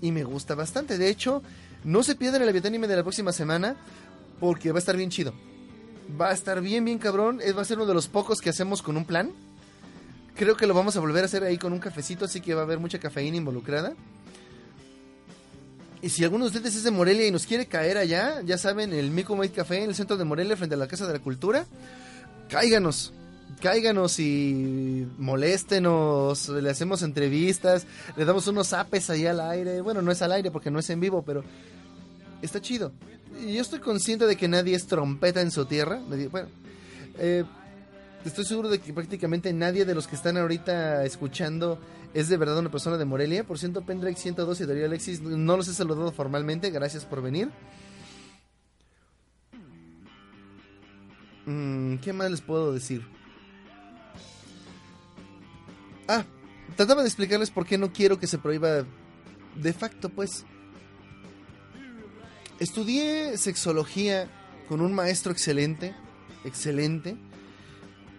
Y 0.00 0.12
me 0.12 0.24
gusta 0.24 0.54
bastante. 0.54 0.96
De 0.98 1.08
hecho, 1.08 1.42
no 1.84 2.02
se 2.02 2.14
pierdan 2.14 2.42
el 2.42 2.66
anime 2.66 2.88
de 2.88 2.96
la 2.96 3.02
próxima 3.02 3.32
semana 3.32 3.76
porque 4.40 4.72
va 4.72 4.78
a 4.78 4.80
estar 4.80 4.96
bien 4.96 5.10
chido. 5.10 5.34
Va 6.18 6.30
a 6.30 6.32
estar 6.32 6.60
bien, 6.60 6.84
bien 6.84 6.98
cabrón. 6.98 7.40
Va 7.56 7.62
a 7.62 7.64
ser 7.64 7.76
uno 7.76 7.86
de 7.86 7.94
los 7.94 8.08
pocos 8.08 8.40
que 8.40 8.50
hacemos 8.50 8.82
con 8.82 8.96
un 8.96 9.04
plan. 9.04 9.32
Creo 10.36 10.56
que 10.56 10.66
lo 10.66 10.74
vamos 10.74 10.96
a 10.96 11.00
volver 11.00 11.22
a 11.22 11.26
hacer 11.26 11.44
ahí 11.44 11.58
con 11.58 11.72
un 11.72 11.78
cafecito, 11.78 12.24
así 12.24 12.40
que 12.40 12.54
va 12.54 12.62
a 12.62 12.64
haber 12.64 12.78
mucha 12.78 12.98
cafeína 12.98 13.36
involucrada. 13.36 13.94
Y 16.02 16.10
si 16.10 16.22
alguno 16.22 16.44
de 16.44 16.48
ustedes 16.48 16.76
es 16.76 16.84
de 16.84 16.90
Morelia 16.90 17.26
y 17.26 17.30
nos 17.30 17.46
quiere 17.46 17.66
caer 17.66 17.96
allá, 17.96 18.42
ya 18.42 18.58
saben, 18.58 18.92
el 18.92 19.10
Mico 19.10 19.36
Made 19.36 19.52
Café 19.52 19.82
en 19.82 19.90
el 19.90 19.94
centro 19.94 20.16
de 20.16 20.24
Morelia, 20.24 20.56
frente 20.56 20.74
a 20.74 20.78
la 20.78 20.86
Casa 20.86 21.06
de 21.06 21.14
la 21.14 21.18
Cultura, 21.18 21.66
cáiganos 22.48 23.12
cáiganos 23.60 24.18
y 24.18 25.06
moléstenos, 25.18 26.48
le 26.48 26.70
hacemos 26.70 27.02
entrevistas, 27.02 27.86
le 28.16 28.24
damos 28.24 28.46
unos 28.46 28.72
apes 28.72 29.10
ahí 29.10 29.26
al 29.26 29.40
aire. 29.40 29.80
Bueno, 29.80 30.02
no 30.02 30.12
es 30.12 30.22
al 30.22 30.32
aire 30.32 30.50
porque 30.50 30.70
no 30.70 30.78
es 30.78 30.90
en 30.90 31.00
vivo, 31.00 31.22
pero 31.22 31.42
está 32.42 32.60
chido. 32.60 32.92
Y 33.40 33.54
yo 33.54 33.62
estoy 33.62 33.80
consciente 33.80 34.26
de 34.26 34.36
que 34.36 34.48
nadie 34.48 34.74
es 34.74 34.86
trompeta 34.86 35.40
en 35.40 35.50
su 35.50 35.64
tierra. 35.66 36.00
Bueno, 36.30 36.48
eh, 37.18 37.44
estoy 38.24 38.44
seguro 38.44 38.68
de 38.68 38.80
que 38.80 38.92
prácticamente 38.92 39.52
nadie 39.52 39.84
de 39.84 39.94
los 39.94 40.06
que 40.06 40.16
están 40.16 40.36
ahorita 40.36 41.04
escuchando 41.04 41.78
es 42.14 42.28
de 42.28 42.36
verdad 42.36 42.58
una 42.58 42.70
persona 42.70 42.96
de 42.96 43.04
Morelia. 43.04 43.44
Por 43.44 43.58
cierto, 43.58 43.82
Pendrake 43.82 44.16
102 44.16 44.60
y 44.60 44.66
Darío 44.66 44.86
Alexis, 44.86 45.20
no 45.20 45.56
los 45.56 45.68
he 45.68 45.74
saludado 45.74 46.12
formalmente. 46.12 46.70
Gracias 46.70 47.04
por 47.04 47.22
venir. 47.22 47.50
Mm, 51.46 51.96
¿Qué 51.96 52.12
más 52.12 52.30
les 52.30 52.40
puedo 52.40 52.72
decir? 52.72 53.04
Ah, 56.08 56.24
trataba 56.76 57.02
de 57.02 57.08
explicarles 57.08 57.50
por 57.50 57.66
qué 57.66 57.78
no 57.78 57.92
quiero 57.92 58.18
que 58.18 58.26
se 58.26 58.38
prohíba 58.38 58.84
de 59.56 59.72
facto, 59.72 60.08
pues. 60.08 60.44
Estudié 62.60 63.36
sexología 63.36 64.28
con 64.68 64.80
un 64.80 64.94
maestro 64.94 65.32
excelente, 65.32 65.94
excelente. 66.44 67.16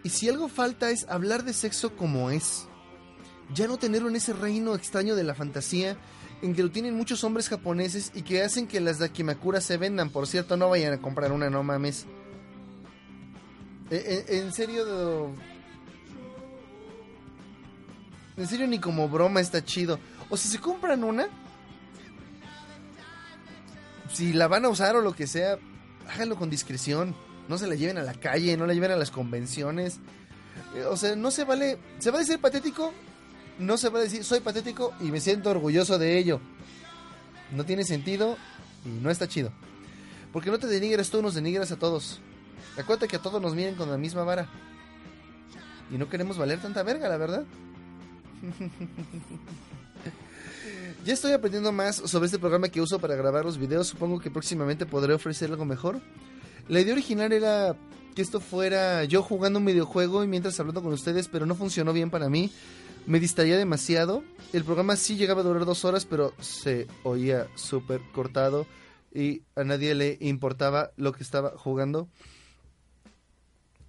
Y 0.06 0.12
si 0.12 0.30
algo 0.30 0.50
falta 0.50 0.92
es 0.92 1.08
hablar 1.10 1.44
de 1.44 1.52
sexo 1.52 1.96
como 1.96 2.30
es. 2.30 2.68
Ya 3.56 3.66
no 3.66 3.78
tenerlo 3.78 4.08
en 4.08 4.16
ese 4.16 4.34
reino 4.34 4.76
extraño 4.76 5.16
de 5.16 5.24
la 5.24 5.34
fantasía 5.34 5.98
en 6.44 6.54
que 6.54 6.62
lo 6.62 6.70
tienen 6.70 6.96
muchos 6.96 7.24
hombres 7.24 7.50
japoneses 7.50 8.12
y 8.14 8.22
que 8.22 8.44
hacen 8.44 8.68
que 8.68 8.80
las 8.80 9.00
dakimakuras 9.00 9.64
se 9.64 9.78
vendan. 9.78 10.12
Por 10.12 10.28
cierto, 10.28 10.58
no 10.58 10.70
vayan 10.70 10.94
a 10.94 11.02
comprar 11.02 11.32
una, 11.32 11.50
no 11.50 11.64
mames. 11.64 12.06
En, 13.90 13.98
e, 13.98 14.26
en 14.42 14.54
serio, 14.54 15.34
en 18.38 18.48
serio, 18.48 18.68
ni 18.68 18.78
como 18.78 19.10
broma 19.10 19.42
está 19.42 19.66
chido. 19.66 20.00
O 20.30 20.38
si 20.38 20.50
se 20.50 20.60
compran 20.60 21.04
una, 21.04 21.30
si 24.14 24.34
la 24.34 24.48
van 24.48 24.66
a 24.66 24.70
usar 24.70 24.96
o 24.96 25.02
lo 25.02 25.16
que 25.16 25.26
sea, 25.26 25.58
háganlo 26.08 26.36
con 26.36 26.52
discreción. 26.52 27.16
No 27.48 27.58
se 27.58 27.68
la 27.68 27.76
lleven 27.76 27.98
a 27.98 28.04
la 28.04 28.14
calle, 28.14 28.58
no 28.58 28.66
la 28.66 28.74
lleven 28.74 28.92
a 28.92 28.96
las 28.96 29.12
convenciones. 29.12 30.00
Eh, 30.76 30.86
o 30.86 30.98
sea, 30.98 31.16
no 31.16 31.32
se 31.32 31.44
vale. 31.44 31.78
Se 32.00 32.12
va 32.12 32.18
a 32.18 32.22
decir 32.22 32.40
patético, 32.40 32.94
no 33.60 33.78
se 33.78 33.90
va 33.90 34.00
a 34.00 34.04
decir 34.04 34.24
soy 34.24 34.40
patético 34.40 34.94
y 35.00 35.12
me 35.12 35.20
siento 35.20 35.50
orgulloso 35.50 35.98
de 35.98 36.18
ello. 36.18 36.40
No 37.52 37.66
tiene 37.66 37.84
sentido 37.84 38.38
y 38.86 38.90
no 38.90 39.10
está 39.10 39.28
chido. 39.28 39.52
Porque 40.34 40.52
no 40.52 40.60
te 40.60 40.68
denigres 40.68 41.10
tú, 41.10 41.22
nos 41.22 41.36
denigras 41.36 41.72
a 41.72 41.78
todos. 41.78 42.20
Acuérdate 42.78 43.08
que 43.08 43.16
a 43.16 43.22
todos 43.22 43.42
nos 43.42 43.56
miren 43.56 43.76
con 43.76 43.90
la 43.90 43.98
misma 43.98 44.24
vara. 44.24 44.50
Y 45.92 45.98
no 45.98 46.10
queremos 46.10 46.38
valer 46.38 46.60
tanta 46.60 46.84
verga, 46.84 47.08
la 47.08 47.18
verdad. 47.18 47.46
ya 51.06 51.14
estoy 51.14 51.32
aprendiendo 51.32 51.72
más 51.72 51.96
sobre 51.96 52.26
este 52.26 52.40
programa 52.40 52.70
que 52.70 52.82
uso 52.82 53.00
para 53.00 53.16
grabar 53.16 53.46
los 53.46 53.58
videos. 53.58 53.88
Supongo 53.88 54.20
que 54.20 54.32
próximamente 54.32 54.86
podré 54.86 55.14
ofrecer 55.14 55.52
algo 55.52 55.64
mejor. 55.64 56.02
La 56.68 56.80
idea 56.80 56.94
original 56.94 57.32
era 57.32 57.76
que 58.16 58.24
esto 58.24 58.40
fuera 58.40 59.04
yo 59.04 59.22
jugando 59.22 59.60
un 59.60 59.66
videojuego 59.66 60.24
y 60.24 60.28
mientras 60.28 60.60
hablando 60.60 60.82
con 60.82 60.94
ustedes, 60.94 61.28
pero 61.28 61.46
no 61.46 61.54
funcionó 61.54 61.94
bien 61.94 62.10
para 62.10 62.28
mí. 62.28 62.52
Me 63.06 63.20
distraía 63.20 63.56
demasiado. 63.56 64.24
El 64.52 64.64
programa 64.64 64.96
sí 64.96 65.16
llegaba 65.16 65.42
a 65.42 65.44
durar 65.44 65.66
dos 65.66 65.86
horas, 65.86 66.06
pero 66.06 66.34
se 66.40 66.88
oía 67.04 67.48
súper 67.54 68.02
cortado 68.14 68.66
y 69.14 69.44
a 69.56 69.64
nadie 69.64 69.94
le 69.94 70.18
importaba 70.22 70.92
lo 70.98 71.12
que 71.12 71.22
estaba 71.22 71.52
jugando. 71.56 72.08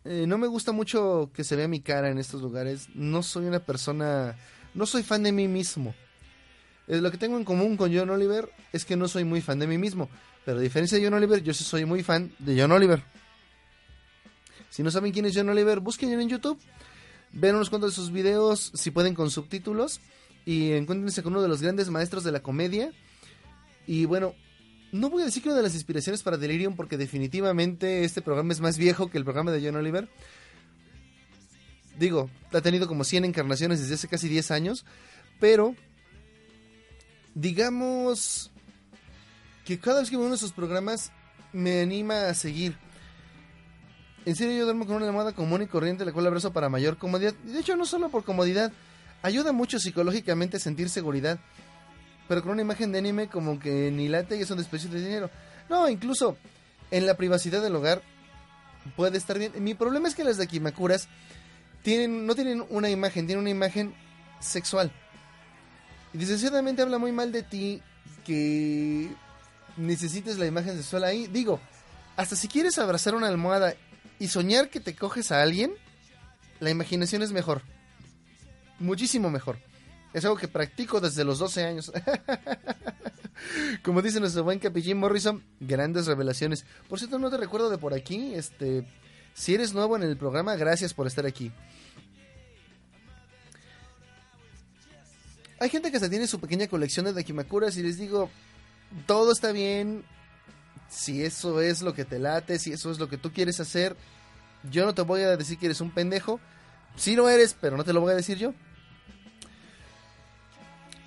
Eh, 0.05 0.27
no 0.29 0.37
me 0.37 0.47
gusta 0.47 0.73
mucho 0.73 1.31
que 1.33 1.45
se 1.45 1.57
vea 1.57 1.67
mi 1.67 1.81
cara 1.81 2.11
en 2.11 2.19
estos 2.19 2.43
lugares. 2.43 2.89
No 2.95 3.23
soy 3.23 3.47
una 3.47 3.61
persona... 3.61 4.37
No 4.75 4.85
soy 4.85 5.03
fan 5.03 5.23
de 5.23 5.33
mí 5.33 5.49
mismo. 5.49 5.95
Eh, 6.89 7.01
lo 7.01 7.11
que 7.11 7.17
tengo 7.17 7.39
en 7.39 7.45
común 7.45 7.79
con 7.79 7.97
John 7.97 8.11
Oliver 8.11 8.51
es 8.75 8.85
que 8.85 8.97
no 8.97 9.09
soy 9.09 9.25
muy 9.25 9.41
fan 9.41 9.59
de 9.59 9.67
mí 9.67 9.79
mismo. 9.79 10.11
Pero 10.47 10.59
a 10.59 10.63
diferencia 10.63 10.97
de 10.97 11.05
John 11.05 11.15
Oliver, 11.15 11.43
yo 11.43 11.53
soy 11.53 11.85
muy 11.85 12.05
fan 12.05 12.33
de 12.39 12.59
John 12.59 12.71
Oliver. 12.71 13.03
Si 14.71 14.85
no 14.85 14.93
saben 14.93 15.11
quién 15.11 15.27
es 15.27 15.35
John 15.35 15.49
Oliver, 15.49 15.81
busquen 15.81 16.13
en 16.13 16.29
YouTube. 16.29 16.57
Ven 17.33 17.57
unos 17.57 17.69
cuantos 17.69 17.91
de 17.91 17.97
sus 17.97 18.13
videos, 18.13 18.71
si 18.73 18.93
pueden 18.93 19.15
con 19.15 19.29
subtítulos. 19.29 20.01
Y 20.45 20.71
encuéntrense 20.71 21.25
con 21.25 21.33
uno 21.33 21.43
de 21.43 21.49
los 21.49 21.63
grandes 21.63 21.91
maestros 21.91 22.23
de 22.23 22.31
la 22.31 22.45
comedia. 22.45 22.93
Y 23.89 24.05
bueno, 24.05 24.37
no 24.93 25.11
voy 25.11 25.23
a 25.23 25.25
decir 25.25 25.43
que 25.43 25.49
una 25.49 25.57
de 25.57 25.65
las 25.65 25.75
inspiraciones 25.75 26.23
para 26.23 26.37
Delirium, 26.37 26.77
porque 26.77 26.97
definitivamente 26.97 28.05
este 28.05 28.23
programa 28.23 28.53
es 28.53 28.61
más 28.61 28.79
viejo 28.79 29.11
que 29.11 29.19
el 29.19 29.25
programa 29.25 29.51
de 29.51 29.67
John 29.67 29.75
Oliver. 29.75 30.09
Digo, 31.99 32.31
ha 32.53 32.61
tenido 32.61 32.87
como 32.87 33.03
100 33.03 33.25
encarnaciones 33.25 33.81
desde 33.81 33.95
hace 33.95 34.07
casi 34.07 34.29
10 34.29 34.53
años, 34.53 34.85
pero 35.41 35.75
digamos 37.35 38.53
que 39.67 39.79
cada 39.79 40.01
vez 40.01 40.09
que 40.09 40.17
veo 40.17 40.25
uno 40.25 40.37
de 40.37 40.41
sus 40.41 40.53
programas 40.53 41.13
me 41.53 41.83
anima 41.83 42.29
a 42.29 42.35
seguir. 42.35 42.77
En 44.25 44.35
serio, 44.35 44.57
yo 44.57 44.65
duermo 44.65 44.87
con 44.87 44.97
una 44.97 45.07
almohada 45.07 45.33
común 45.33 45.63
y 45.63 45.67
corriente, 45.67 46.05
la 46.05 46.13
cual 46.13 46.27
abrazo 46.27 46.53
para 46.53 46.71
mayor 46.71 46.97
comodidad. 46.97 47.35
De 47.45 47.61
hecho, 47.61 47.77
no 47.77 47.85
solo 47.85 48.09
por 48.09 48.25
comodidad, 48.25 48.73
ayuda 49.23 49.53
mucho 49.53 49.79
psicológicamente 49.79 50.57
a 50.57 50.61
sentir 50.61 50.89
seguridad 50.89 51.39
pero 52.29 52.43
con 52.43 52.53
una 52.53 52.63
imagen 52.63 52.93
de 52.93 52.99
anime 52.99 53.29
como 53.29 53.59
que 53.59 53.91
ni 53.91 54.09
late 54.09 54.37
y 54.37 54.43
es 54.43 54.51
un 54.51 54.59
desprecio 54.59 54.91
de 54.91 55.01
dinero. 55.01 55.31
No, 55.69 55.89
incluso 55.89 56.37
en 56.91 57.07
la 57.07 57.17
privacidad 57.17 57.63
del 57.63 57.75
hogar 57.75 58.03
puede 58.97 59.19
estar 59.19 59.39
bien. 59.39 59.53
Mi 59.63 59.75
problema 59.75 60.09
es 60.09 60.15
que 60.15 60.25
las 60.25 60.37
de 60.37 60.45
Akimakuras 60.45 61.09
tienen, 61.83 62.27
no 62.27 62.35
tienen 62.35 62.65
una 62.71 62.91
imagen, 62.91 63.27
tienen 63.27 63.43
una 63.43 63.51
imagen 63.51 63.95
sexual. 64.41 64.91
Y 66.13 66.19
desgraciadamente 66.19 66.83
habla 66.83 66.99
muy 66.99 67.13
mal 67.13 67.33
de 67.33 67.43
ti 67.43 67.83
que 68.25 69.09
necesites 69.77 70.39
la 70.39 70.47
imagen 70.47 70.77
sexual 70.77 71.05
ahí. 71.05 71.27
Digo, 71.27 71.61
hasta 72.17 72.37
si 72.37 72.49
quieres 72.49 72.79
abrazar 72.79 73.15
una 73.15 73.29
almohada 73.29 73.75
y 74.19 74.29
soñar 74.29 74.71
que 74.71 74.81
te 74.81 74.95
coges 74.95 75.33
a 75.33 75.43
alguien, 75.43 75.73
la 76.61 76.71
imaginación 76.71 77.23
es 77.23 77.33
mejor. 77.33 77.63
Muchísimo 78.79 79.31
mejor. 79.31 79.59
Es 80.13 80.25
algo 80.25 80.37
que 80.37 80.49
practico 80.49 81.01
desde 81.01 81.25
los 81.25 81.39
12 81.39 81.65
años. 81.65 81.93
Como 83.83 84.03
dice 84.03 84.21
nuestro 84.21 84.45
buen 84.45 84.59
capellín 84.59 84.99
Morrison, 84.99 85.45
grandes 85.61 86.07
revelaciones. 86.07 86.65
Por 86.89 86.99
cierto, 86.99 87.19
no 87.19 87.31
te 87.31 87.37
recuerdo 87.37 87.69
de 87.69 87.79
por 87.79 87.93
aquí. 87.93 88.35
Este, 88.35 88.87
si 89.35 89.55
eres 89.55 89.75
nuevo 89.75 89.97
en 89.97 90.03
el 90.03 90.17
programa, 90.17 90.57
gracias 90.57 90.95
por 90.95 91.07
estar 91.07 91.27
aquí. 91.27 91.53
Hay 95.59 95.71
gente 95.71 95.91
que 95.91 96.01
se 96.01 96.09
tiene 96.09 96.27
su 96.27 96.39
pequeña 96.39 96.67
colección 96.67 97.07
de 97.07 97.15
Dakimakuras 97.15 97.77
y 97.77 97.83
les 97.83 97.99
digo, 97.99 98.31
todo 99.07 99.33
está 99.33 99.53
bien. 99.53 100.05
Si 100.89 101.25
eso 101.25 101.61
es 101.61 101.83
lo 101.83 101.95
que 101.95 102.05
te 102.05 102.19
late, 102.19 102.59
si 102.59 102.73
eso 102.73 102.91
es 102.91 102.99
lo 102.99 103.09
que 103.09 103.19
tú 103.19 103.33
quieres 103.33 103.59
hacer, 103.61 103.97
yo 104.71 104.85
no 104.85 104.95
te 104.95 105.03
voy 105.03 105.23
a 105.23 105.37
decir 105.37 105.59
que 105.59 105.67
eres 105.67 105.81
un 105.81 105.91
pendejo. 105.91 106.41
Sí 106.97 107.17
lo 107.17 107.29
eres, 107.29 107.57
pero 107.61 107.77
no 107.77 107.85
te 107.85 107.93
lo 107.93 108.01
voy 108.01 108.13
a 108.13 108.17
decir 108.17 108.39
yo. 108.39 108.55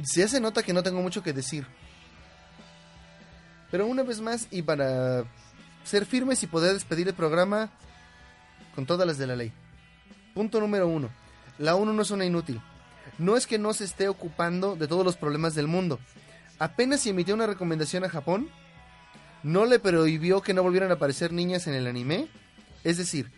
Se 0.03 0.23
hace 0.23 0.39
nota 0.39 0.63
que 0.63 0.73
no 0.73 0.83
tengo 0.83 1.01
mucho 1.01 1.23
que 1.23 1.33
decir. 1.33 1.65
Pero 3.71 3.85
una 3.85 4.03
vez 4.03 4.21
más, 4.21 4.47
y 4.51 4.61
para 4.61 5.25
ser 5.83 6.05
firmes 6.05 6.43
y 6.43 6.47
poder 6.47 6.73
despedir 6.73 7.07
el 7.07 7.13
programa 7.13 7.69
con 8.75 8.85
todas 8.85 9.07
las 9.07 9.17
de 9.17 9.27
la 9.27 9.35
ley. 9.35 9.51
Punto 10.33 10.59
número 10.59 10.87
uno. 10.87 11.09
La 11.57 11.75
ONU 11.75 11.93
no 11.93 12.01
es 12.01 12.11
una 12.11 12.25
inútil. 12.25 12.61
No 13.17 13.35
es 13.35 13.45
que 13.45 13.57
no 13.57 13.73
se 13.73 13.83
esté 13.83 14.07
ocupando 14.07 14.75
de 14.75 14.87
todos 14.87 15.03
los 15.03 15.17
problemas 15.17 15.55
del 15.55 15.67
mundo. 15.67 15.99
Apenas 16.59 17.05
emitió 17.07 17.33
una 17.33 17.47
recomendación 17.47 18.03
a 18.03 18.09
Japón. 18.09 18.49
No 19.43 19.65
le 19.65 19.79
prohibió 19.79 20.41
que 20.41 20.53
no 20.53 20.61
volvieran 20.61 20.91
a 20.91 20.95
aparecer 20.95 21.31
niñas 21.31 21.67
en 21.67 21.73
el 21.73 21.87
anime. 21.87 22.27
Es 22.83 22.97
decir, 22.97 23.31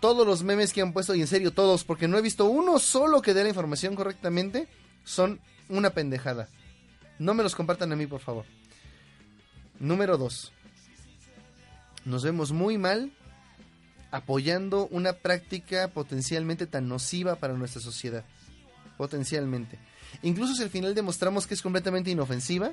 todos 0.00 0.26
los 0.26 0.42
memes 0.42 0.72
que 0.72 0.80
han 0.80 0.92
puesto, 0.92 1.14
y 1.14 1.20
en 1.20 1.26
serio 1.26 1.52
todos, 1.52 1.84
porque 1.84 2.08
no 2.08 2.16
he 2.16 2.22
visto 2.22 2.46
uno 2.46 2.78
solo 2.78 3.20
que 3.20 3.34
dé 3.34 3.42
la 3.42 3.50
información 3.50 3.94
correctamente, 3.94 4.68
son 5.04 5.40
una 5.68 5.90
pendejada. 5.90 6.48
No 7.18 7.34
me 7.34 7.42
los 7.42 7.54
compartan 7.54 7.92
a 7.92 7.96
mí, 7.96 8.06
por 8.06 8.20
favor. 8.20 8.44
Número 9.78 10.16
2. 10.16 10.52
Nos 12.04 12.24
vemos 12.24 12.52
muy 12.52 12.78
mal 12.78 13.12
apoyando 14.10 14.88
una 14.90 15.12
práctica 15.12 15.88
potencialmente 15.88 16.66
tan 16.66 16.88
nociva 16.88 17.36
para 17.36 17.54
nuestra 17.54 17.82
sociedad. 17.82 18.24
Potencialmente. 18.96 19.78
Incluso 20.22 20.54
si 20.54 20.62
al 20.62 20.70
final 20.70 20.94
demostramos 20.94 21.46
que 21.46 21.54
es 21.54 21.62
completamente 21.62 22.10
inofensiva, 22.10 22.72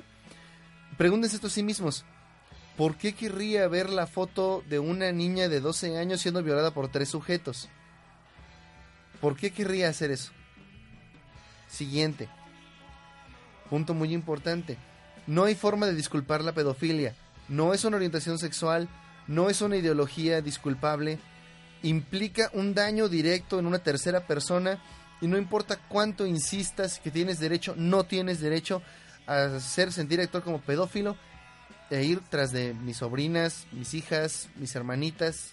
pregúntense 0.96 1.36
esto 1.36 1.46
a 1.46 1.50
sí 1.50 1.62
mismos. 1.62 2.04
¿Por 2.76 2.96
qué 2.96 3.14
querría 3.14 3.66
ver 3.68 3.88
la 3.88 4.06
foto 4.06 4.62
de 4.68 4.78
una 4.78 5.10
niña 5.10 5.48
de 5.48 5.60
12 5.60 5.96
años 5.98 6.20
siendo 6.20 6.42
violada 6.42 6.72
por 6.72 6.88
tres 6.88 7.08
sujetos? 7.08 7.68
¿Por 9.20 9.36
qué 9.36 9.50
querría 9.50 9.88
hacer 9.88 10.10
eso? 10.10 10.32
Siguiente. 11.68 12.28
Punto 13.70 13.94
muy 13.94 14.12
importante. 14.12 14.76
No 15.26 15.44
hay 15.44 15.54
forma 15.54 15.86
de 15.86 15.94
disculpar 15.94 16.44
la 16.44 16.52
pedofilia. 16.52 17.14
No 17.48 17.72
es 17.72 17.84
una 17.84 17.96
orientación 17.96 18.38
sexual, 18.38 18.88
no 19.26 19.48
es 19.48 19.62
una 19.62 19.76
ideología 19.76 20.42
disculpable. 20.42 21.18
Implica 21.82 22.50
un 22.52 22.74
daño 22.74 23.08
directo 23.08 23.58
en 23.58 23.66
una 23.66 23.78
tercera 23.78 24.26
persona 24.26 24.78
y 25.20 25.26
no 25.26 25.38
importa 25.38 25.78
cuánto 25.88 26.26
insistas 26.26 26.98
que 26.98 27.10
tienes 27.10 27.38
derecho, 27.38 27.74
no 27.76 28.04
tienes 28.04 28.40
derecho 28.40 28.82
a 29.26 29.56
hacer 29.56 29.92
sentir 29.92 30.20
actor 30.20 30.42
como 30.42 30.60
pedófilo 30.60 31.16
e 31.90 32.04
ir 32.04 32.20
tras 32.28 32.52
de 32.52 32.74
mis 32.74 32.98
sobrinas, 32.98 33.66
mis 33.72 33.94
hijas, 33.94 34.48
mis 34.56 34.74
hermanitas. 34.74 35.52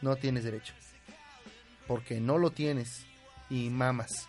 No 0.00 0.16
tienes 0.16 0.44
derecho. 0.44 0.74
Porque 1.86 2.20
no 2.20 2.38
lo 2.38 2.50
tienes 2.50 3.04
y 3.50 3.70
mamas 3.70 4.28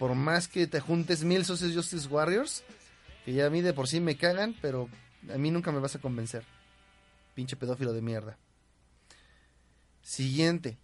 por 0.00 0.14
más 0.14 0.48
que 0.48 0.66
te 0.66 0.80
juntes 0.80 1.24
mil 1.24 1.44
socios 1.44 1.74
Justice 1.74 2.08
Warriors, 2.08 2.64
que 3.26 3.34
ya 3.34 3.44
a 3.44 3.50
mí 3.50 3.60
de 3.60 3.74
por 3.74 3.86
sí 3.86 4.00
me 4.00 4.16
cagan, 4.16 4.56
pero 4.62 4.88
a 5.30 5.36
mí 5.36 5.50
nunca 5.50 5.72
me 5.72 5.78
vas 5.78 5.94
a 5.94 5.98
convencer. 5.98 6.42
Pinche 7.34 7.54
pedófilo 7.54 7.92
de 7.92 8.00
mierda. 8.00 8.38
Siguiente. 10.00 10.78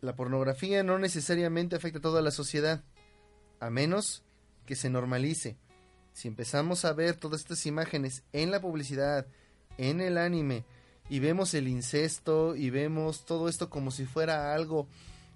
La 0.00 0.16
pornografía 0.16 0.82
no 0.82 0.98
necesariamente 0.98 1.76
afecta 1.76 1.98
a 1.98 2.02
toda 2.02 2.22
la 2.22 2.30
sociedad, 2.30 2.82
a 3.58 3.70
menos 3.70 4.22
que 4.64 4.74
se 4.76 4.88
normalice. 4.88 5.58
Si 6.12 6.28
empezamos 6.28 6.84
a 6.84 6.92
ver 6.92 7.16
todas 7.16 7.40
estas 7.40 7.66
imágenes 7.66 8.24
en 8.32 8.50
la 8.50 8.60
publicidad, 8.60 9.26
en 9.78 10.00
el 10.00 10.16
anime, 10.16 10.64
y 11.10 11.18
vemos 11.18 11.54
el 11.54 11.68
incesto 11.68 12.54
y 12.56 12.70
vemos 12.70 13.24
todo 13.24 13.48
esto 13.48 13.68
como 13.68 13.90
si 13.90 14.06
fuera 14.06 14.54
algo 14.54 14.88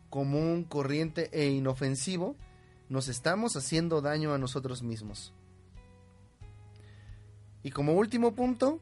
común, 0.09 0.65
corriente 0.65 1.29
e 1.33 1.49
inofensivo, 1.49 2.37
nos 2.89 3.09
estamos 3.09 3.57
haciendo 3.57 4.01
daño 4.01 4.33
a 4.33 4.39
nosotros 4.39 4.83
mismos. 4.83 5.35
Y 7.63 7.71
como 7.71 7.95
último 7.95 8.35
punto, 8.35 8.81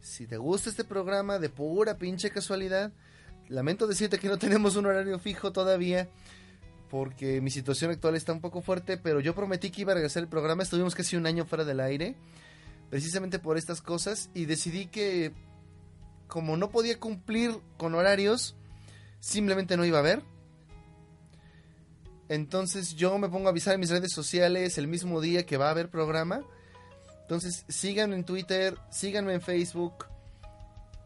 si 0.00 0.26
te 0.26 0.36
gusta 0.36 0.70
este 0.70 0.84
programa 0.84 1.38
de 1.38 1.48
pura 1.48 1.98
pinche 1.98 2.30
casualidad, 2.30 2.92
lamento 3.50 3.86
decirte 3.86 4.18
que 4.18 4.28
no 4.28 4.38
tenemos 4.38 4.76
un 4.76 4.86
horario 4.86 5.18
fijo 5.18 5.52
todavía, 5.52 6.08
porque 6.88 7.40
mi 7.40 7.50
situación 7.50 7.90
actual 7.90 8.16
está 8.16 8.32
un 8.32 8.40
poco 8.40 8.62
fuerte, 8.62 8.96
pero 8.96 9.20
yo 9.20 9.34
prometí 9.34 9.70
que 9.70 9.82
iba 9.82 9.92
a 9.92 9.96
regresar 9.96 10.22
el 10.22 10.28
programa, 10.28 10.62
estuvimos 10.62 10.94
casi 10.94 11.16
un 11.16 11.26
año 11.26 11.44
fuera 11.44 11.64
del 11.64 11.80
aire, 11.80 12.14
precisamente 12.88 13.38
por 13.38 13.58
estas 13.58 13.82
cosas, 13.82 14.30
y 14.34 14.46
decidí 14.46 14.86
que 14.86 15.32
como 16.26 16.56
no 16.56 16.70
podía 16.70 16.98
cumplir 16.98 17.58
con 17.76 17.94
horarios, 17.94 18.56
simplemente 19.18 19.76
no 19.76 19.84
iba 19.84 19.98
a 19.98 20.02
ver. 20.02 20.22
Entonces 22.28 22.94
yo 22.94 23.18
me 23.18 23.28
pongo 23.28 23.48
a 23.48 23.50
avisar 23.50 23.74
en 23.74 23.80
mis 23.80 23.90
redes 23.90 24.12
sociales 24.12 24.78
el 24.78 24.86
mismo 24.86 25.20
día 25.20 25.44
que 25.44 25.56
va 25.56 25.66
a 25.66 25.70
haber 25.72 25.90
programa. 25.90 26.42
Entonces 27.22 27.64
síganme 27.68 28.14
en 28.14 28.24
Twitter, 28.24 28.78
síganme 28.90 29.34
en 29.34 29.40
Facebook, 29.40 30.06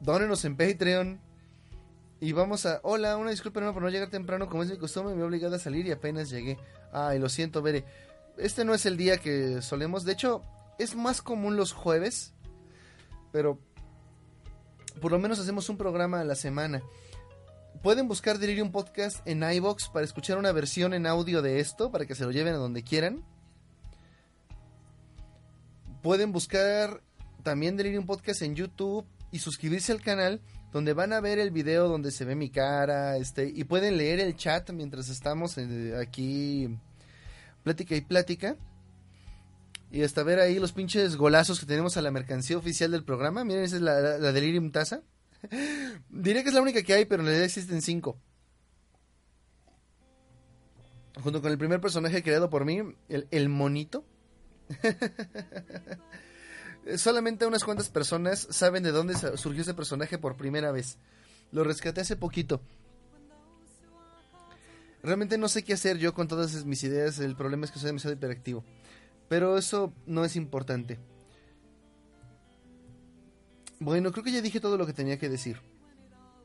dónenos 0.01 0.45
en 0.45 0.57
Patreon. 0.57 1.24
Y 2.21 2.33
vamos 2.33 2.65
a... 2.67 2.81
Hola, 2.83 3.17
una 3.17 3.31
disculpa 3.31 3.61
por 3.73 3.83
no 3.83 3.89
llegar 3.89 4.11
temprano 4.11 4.49
como 4.49 4.63
es 4.63 4.71
mi 4.71 4.79
costumbre, 4.79 5.15
me 5.15 5.23
he 5.23 5.25
obligado 5.25 5.57
a 5.57 5.59
salir 5.59 5.87
y 5.87 5.93
apenas 5.93 6.31
llegué. 6.31 6.59
Ay, 6.93 7.19
lo 7.19 7.29
siento, 7.29 7.61
Bere. 7.61 7.85
Este 8.39 8.65
no 8.65 8.75
es 8.75 8.87
el 8.87 8.97
día 8.97 9.19
que 9.19 9.63
solemos. 9.63 10.05
De 10.05 10.13
hecho, 10.13 10.43
es 10.79 10.95
más 10.95 11.23
común 11.23 11.57
los 11.57 11.73
jueves. 11.73 12.33
Pero 13.33 13.59
por 15.01 15.13
lo 15.13 15.19
menos 15.19 15.39
hacemos 15.39 15.69
un 15.69 15.77
programa 15.77 16.21
a 16.21 16.25
la 16.25 16.35
semana. 16.35 16.83
Pueden 17.83 18.09
buscar 18.09 18.39
Delirium 18.39 18.71
Podcast 18.71 19.27
en 19.27 19.43
iBox 19.43 19.89
para 19.89 20.05
escuchar 20.05 20.39
una 20.39 20.53
versión 20.53 20.95
en 20.95 21.07
audio 21.07 21.43
de 21.43 21.61
esto, 21.61 21.91
para 21.91 22.07
que 22.07 22.15
se 22.15 22.25
lo 22.25 22.31
lleven 22.31 22.55
a 22.55 22.59
donde 22.59 22.83
quieran. 22.83 23.25
Pueden 26.03 26.33
buscar 26.33 27.03
también 27.43 27.77
Delirium 27.77 28.07
Podcast 28.07 28.43
en 28.43 28.55
YouTube 28.55 29.05
y 29.31 29.41
suscribirse 29.41 29.93
al 29.93 30.01
canal, 30.01 30.41
donde 30.75 30.93
van 30.93 31.13
a 31.13 31.21
ver 31.21 31.39
el 31.39 31.53
video 31.53 31.89
donde 31.89 32.11
se 32.11 32.25
ve 32.25 32.35
mi 32.35 32.51
cara, 32.51 33.17
este, 33.17 33.47
y 33.47 33.63
pueden 33.63 33.97
leer 33.97 34.19
el 34.19 34.35
chat 34.37 34.69
mientras 34.73 35.09
estamos 35.09 35.57
eh, 35.57 35.95
aquí 35.97 36.69
plática 37.63 37.95
y 37.95 38.01
plática. 38.01 38.57
Y 39.93 40.03
hasta 40.03 40.25
ver 40.25 40.41
ahí 40.41 40.59
los 40.59 40.73
pinches 40.73 41.15
golazos 41.15 41.61
que 41.61 41.67
tenemos 41.67 41.97
a 41.97 42.03
la 42.03 42.11
mercancía 42.11 42.59
oficial 42.59 42.91
del 42.91 43.05
programa. 43.05 43.45
Miren, 43.45 43.63
esa 43.63 43.77
es 43.77 43.83
la, 43.83 44.01
Delirium 44.33 44.73
Taza. 44.73 45.03
Diré 46.09 46.43
que 46.43 46.49
es 46.49 46.55
la 46.55 46.63
única 46.63 46.83
que 46.83 46.95
hay, 46.95 47.05
pero 47.05 47.23
en 47.23 47.27
realidad 47.27 47.45
existen 47.45 47.81
cinco. 47.81 48.19
Junto 51.23 51.41
con 51.41 51.53
el 51.53 51.59
primer 51.59 51.81
personaje 51.81 52.25
creado 52.25 52.51
por 52.51 52.65
mí, 52.65 52.81
el, 53.09 53.29
el 53.31 53.49
monito. 53.49 54.05
Solamente 56.97 57.47
unas 57.47 57.65
cuantas 57.65 57.89
personas 57.89 58.47
saben 58.51 58.83
de 58.83 58.93
dónde 58.93 59.15
surgió 59.37 59.63
ese 59.63 59.75
personaje 59.75 60.19
por 60.19 60.37
primera 60.37 60.71
vez. 60.71 60.99
Lo 61.51 61.65
rescaté 61.65 62.03
hace 62.03 62.17
poquito. 62.17 62.61
Realmente 65.03 65.39
no 65.39 65.49
sé 65.49 65.63
qué 65.63 65.75
hacer 65.75 65.99
yo 65.99 66.15
con 66.15 66.29
todas 66.29 66.65
mis 66.65 66.83
ideas. 66.85 67.19
El 67.19 67.37
problema 67.37 67.65
es 67.65 67.71
que 67.71 67.79
soy 67.79 67.89
demasiado 67.89 68.15
hiperactivo. 68.15 68.65
Pero 69.29 69.57
eso 69.57 69.93
no 70.07 70.25
es 70.25 70.37
importante. 70.37 70.99
Bueno, 73.81 74.13
creo 74.13 74.25
que 74.25 74.33
ya 74.33 74.41
dije 74.41 74.61
todo 74.61 74.79
lo 74.79 74.87
que 74.87 74.93
tenía 74.93 75.19
que 75.19 75.29
decir. 75.29 75.61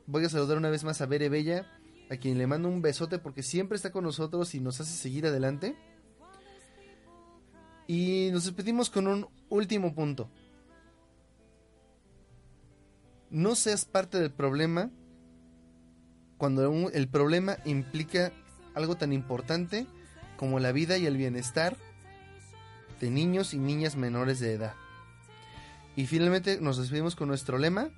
Voy 0.06 0.24
a 0.24 0.28
saludar 0.28 0.56
una 0.56 0.70
vez 0.70 0.84
más 0.84 1.00
a 1.00 1.06
Bere 1.06 1.28
Bella, 1.28 1.66
a 2.10 2.16
quien 2.16 2.36
le 2.38 2.46
mando 2.46 2.68
un 2.68 2.82
besote 2.82 3.18
porque 3.18 3.42
siempre 3.42 3.76
está 3.76 3.92
con 3.92 4.04
nosotros 4.04 4.54
y 4.54 4.60
nos 4.60 4.80
hace 4.80 4.92
seguir 4.92 5.26
adelante. 5.26 5.76
Y 7.90 8.30
nos 8.30 8.44
despedimos 8.44 8.88
con 8.88 9.08
un 9.08 9.26
último 9.48 9.92
punto. 9.96 10.30
No 13.30 13.56
seas 13.56 13.84
parte 13.84 14.20
del 14.20 14.30
problema 14.30 14.90
cuando 16.38 16.88
el 16.90 17.08
problema 17.08 17.56
implica 17.64 18.30
algo 18.76 18.96
tan 18.96 19.12
importante 19.12 19.88
como 20.36 20.60
la 20.60 20.70
vida 20.70 20.98
y 20.98 21.06
el 21.06 21.16
bienestar 21.16 21.76
de 23.00 23.10
niños 23.10 23.54
y 23.54 23.58
niñas 23.58 23.96
menores 23.96 24.38
de 24.38 24.52
edad. 24.52 24.74
Y 25.96 26.06
finalmente 26.06 26.60
nos 26.60 26.78
despedimos 26.78 27.16
con 27.16 27.26
nuestro 27.26 27.58
lema, 27.58 27.90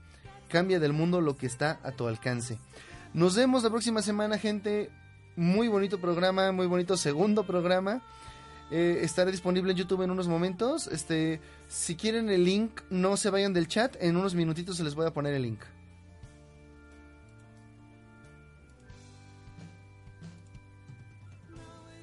cambia 0.48 0.80
del 0.80 0.94
mundo 0.94 1.20
lo 1.20 1.36
que 1.36 1.44
está 1.44 1.80
a 1.82 1.92
tu 1.92 2.08
alcance. 2.08 2.56
Nos 3.12 3.36
vemos 3.36 3.62
la 3.62 3.68
próxima 3.68 4.00
semana, 4.00 4.38
gente. 4.38 4.90
Muy 5.36 5.68
bonito 5.68 6.00
programa, 6.00 6.50
muy 6.50 6.66
bonito 6.66 6.96
segundo 6.96 7.44
programa. 7.44 8.02
Eh, 8.74 9.04
estará 9.04 9.30
disponible 9.30 9.72
en 9.72 9.76
YouTube 9.76 10.00
en 10.00 10.10
unos 10.10 10.28
momentos. 10.28 10.86
Este, 10.86 11.40
si 11.68 11.94
quieren 11.94 12.30
el 12.30 12.44
link, 12.44 12.80
no 12.88 13.18
se 13.18 13.28
vayan 13.28 13.52
del 13.52 13.68
chat. 13.68 13.96
En 14.00 14.16
unos 14.16 14.34
minutitos 14.34 14.78
se 14.78 14.84
les 14.84 14.94
voy 14.94 15.06
a 15.06 15.12
poner 15.12 15.34
el 15.34 15.42
link. 15.42 15.60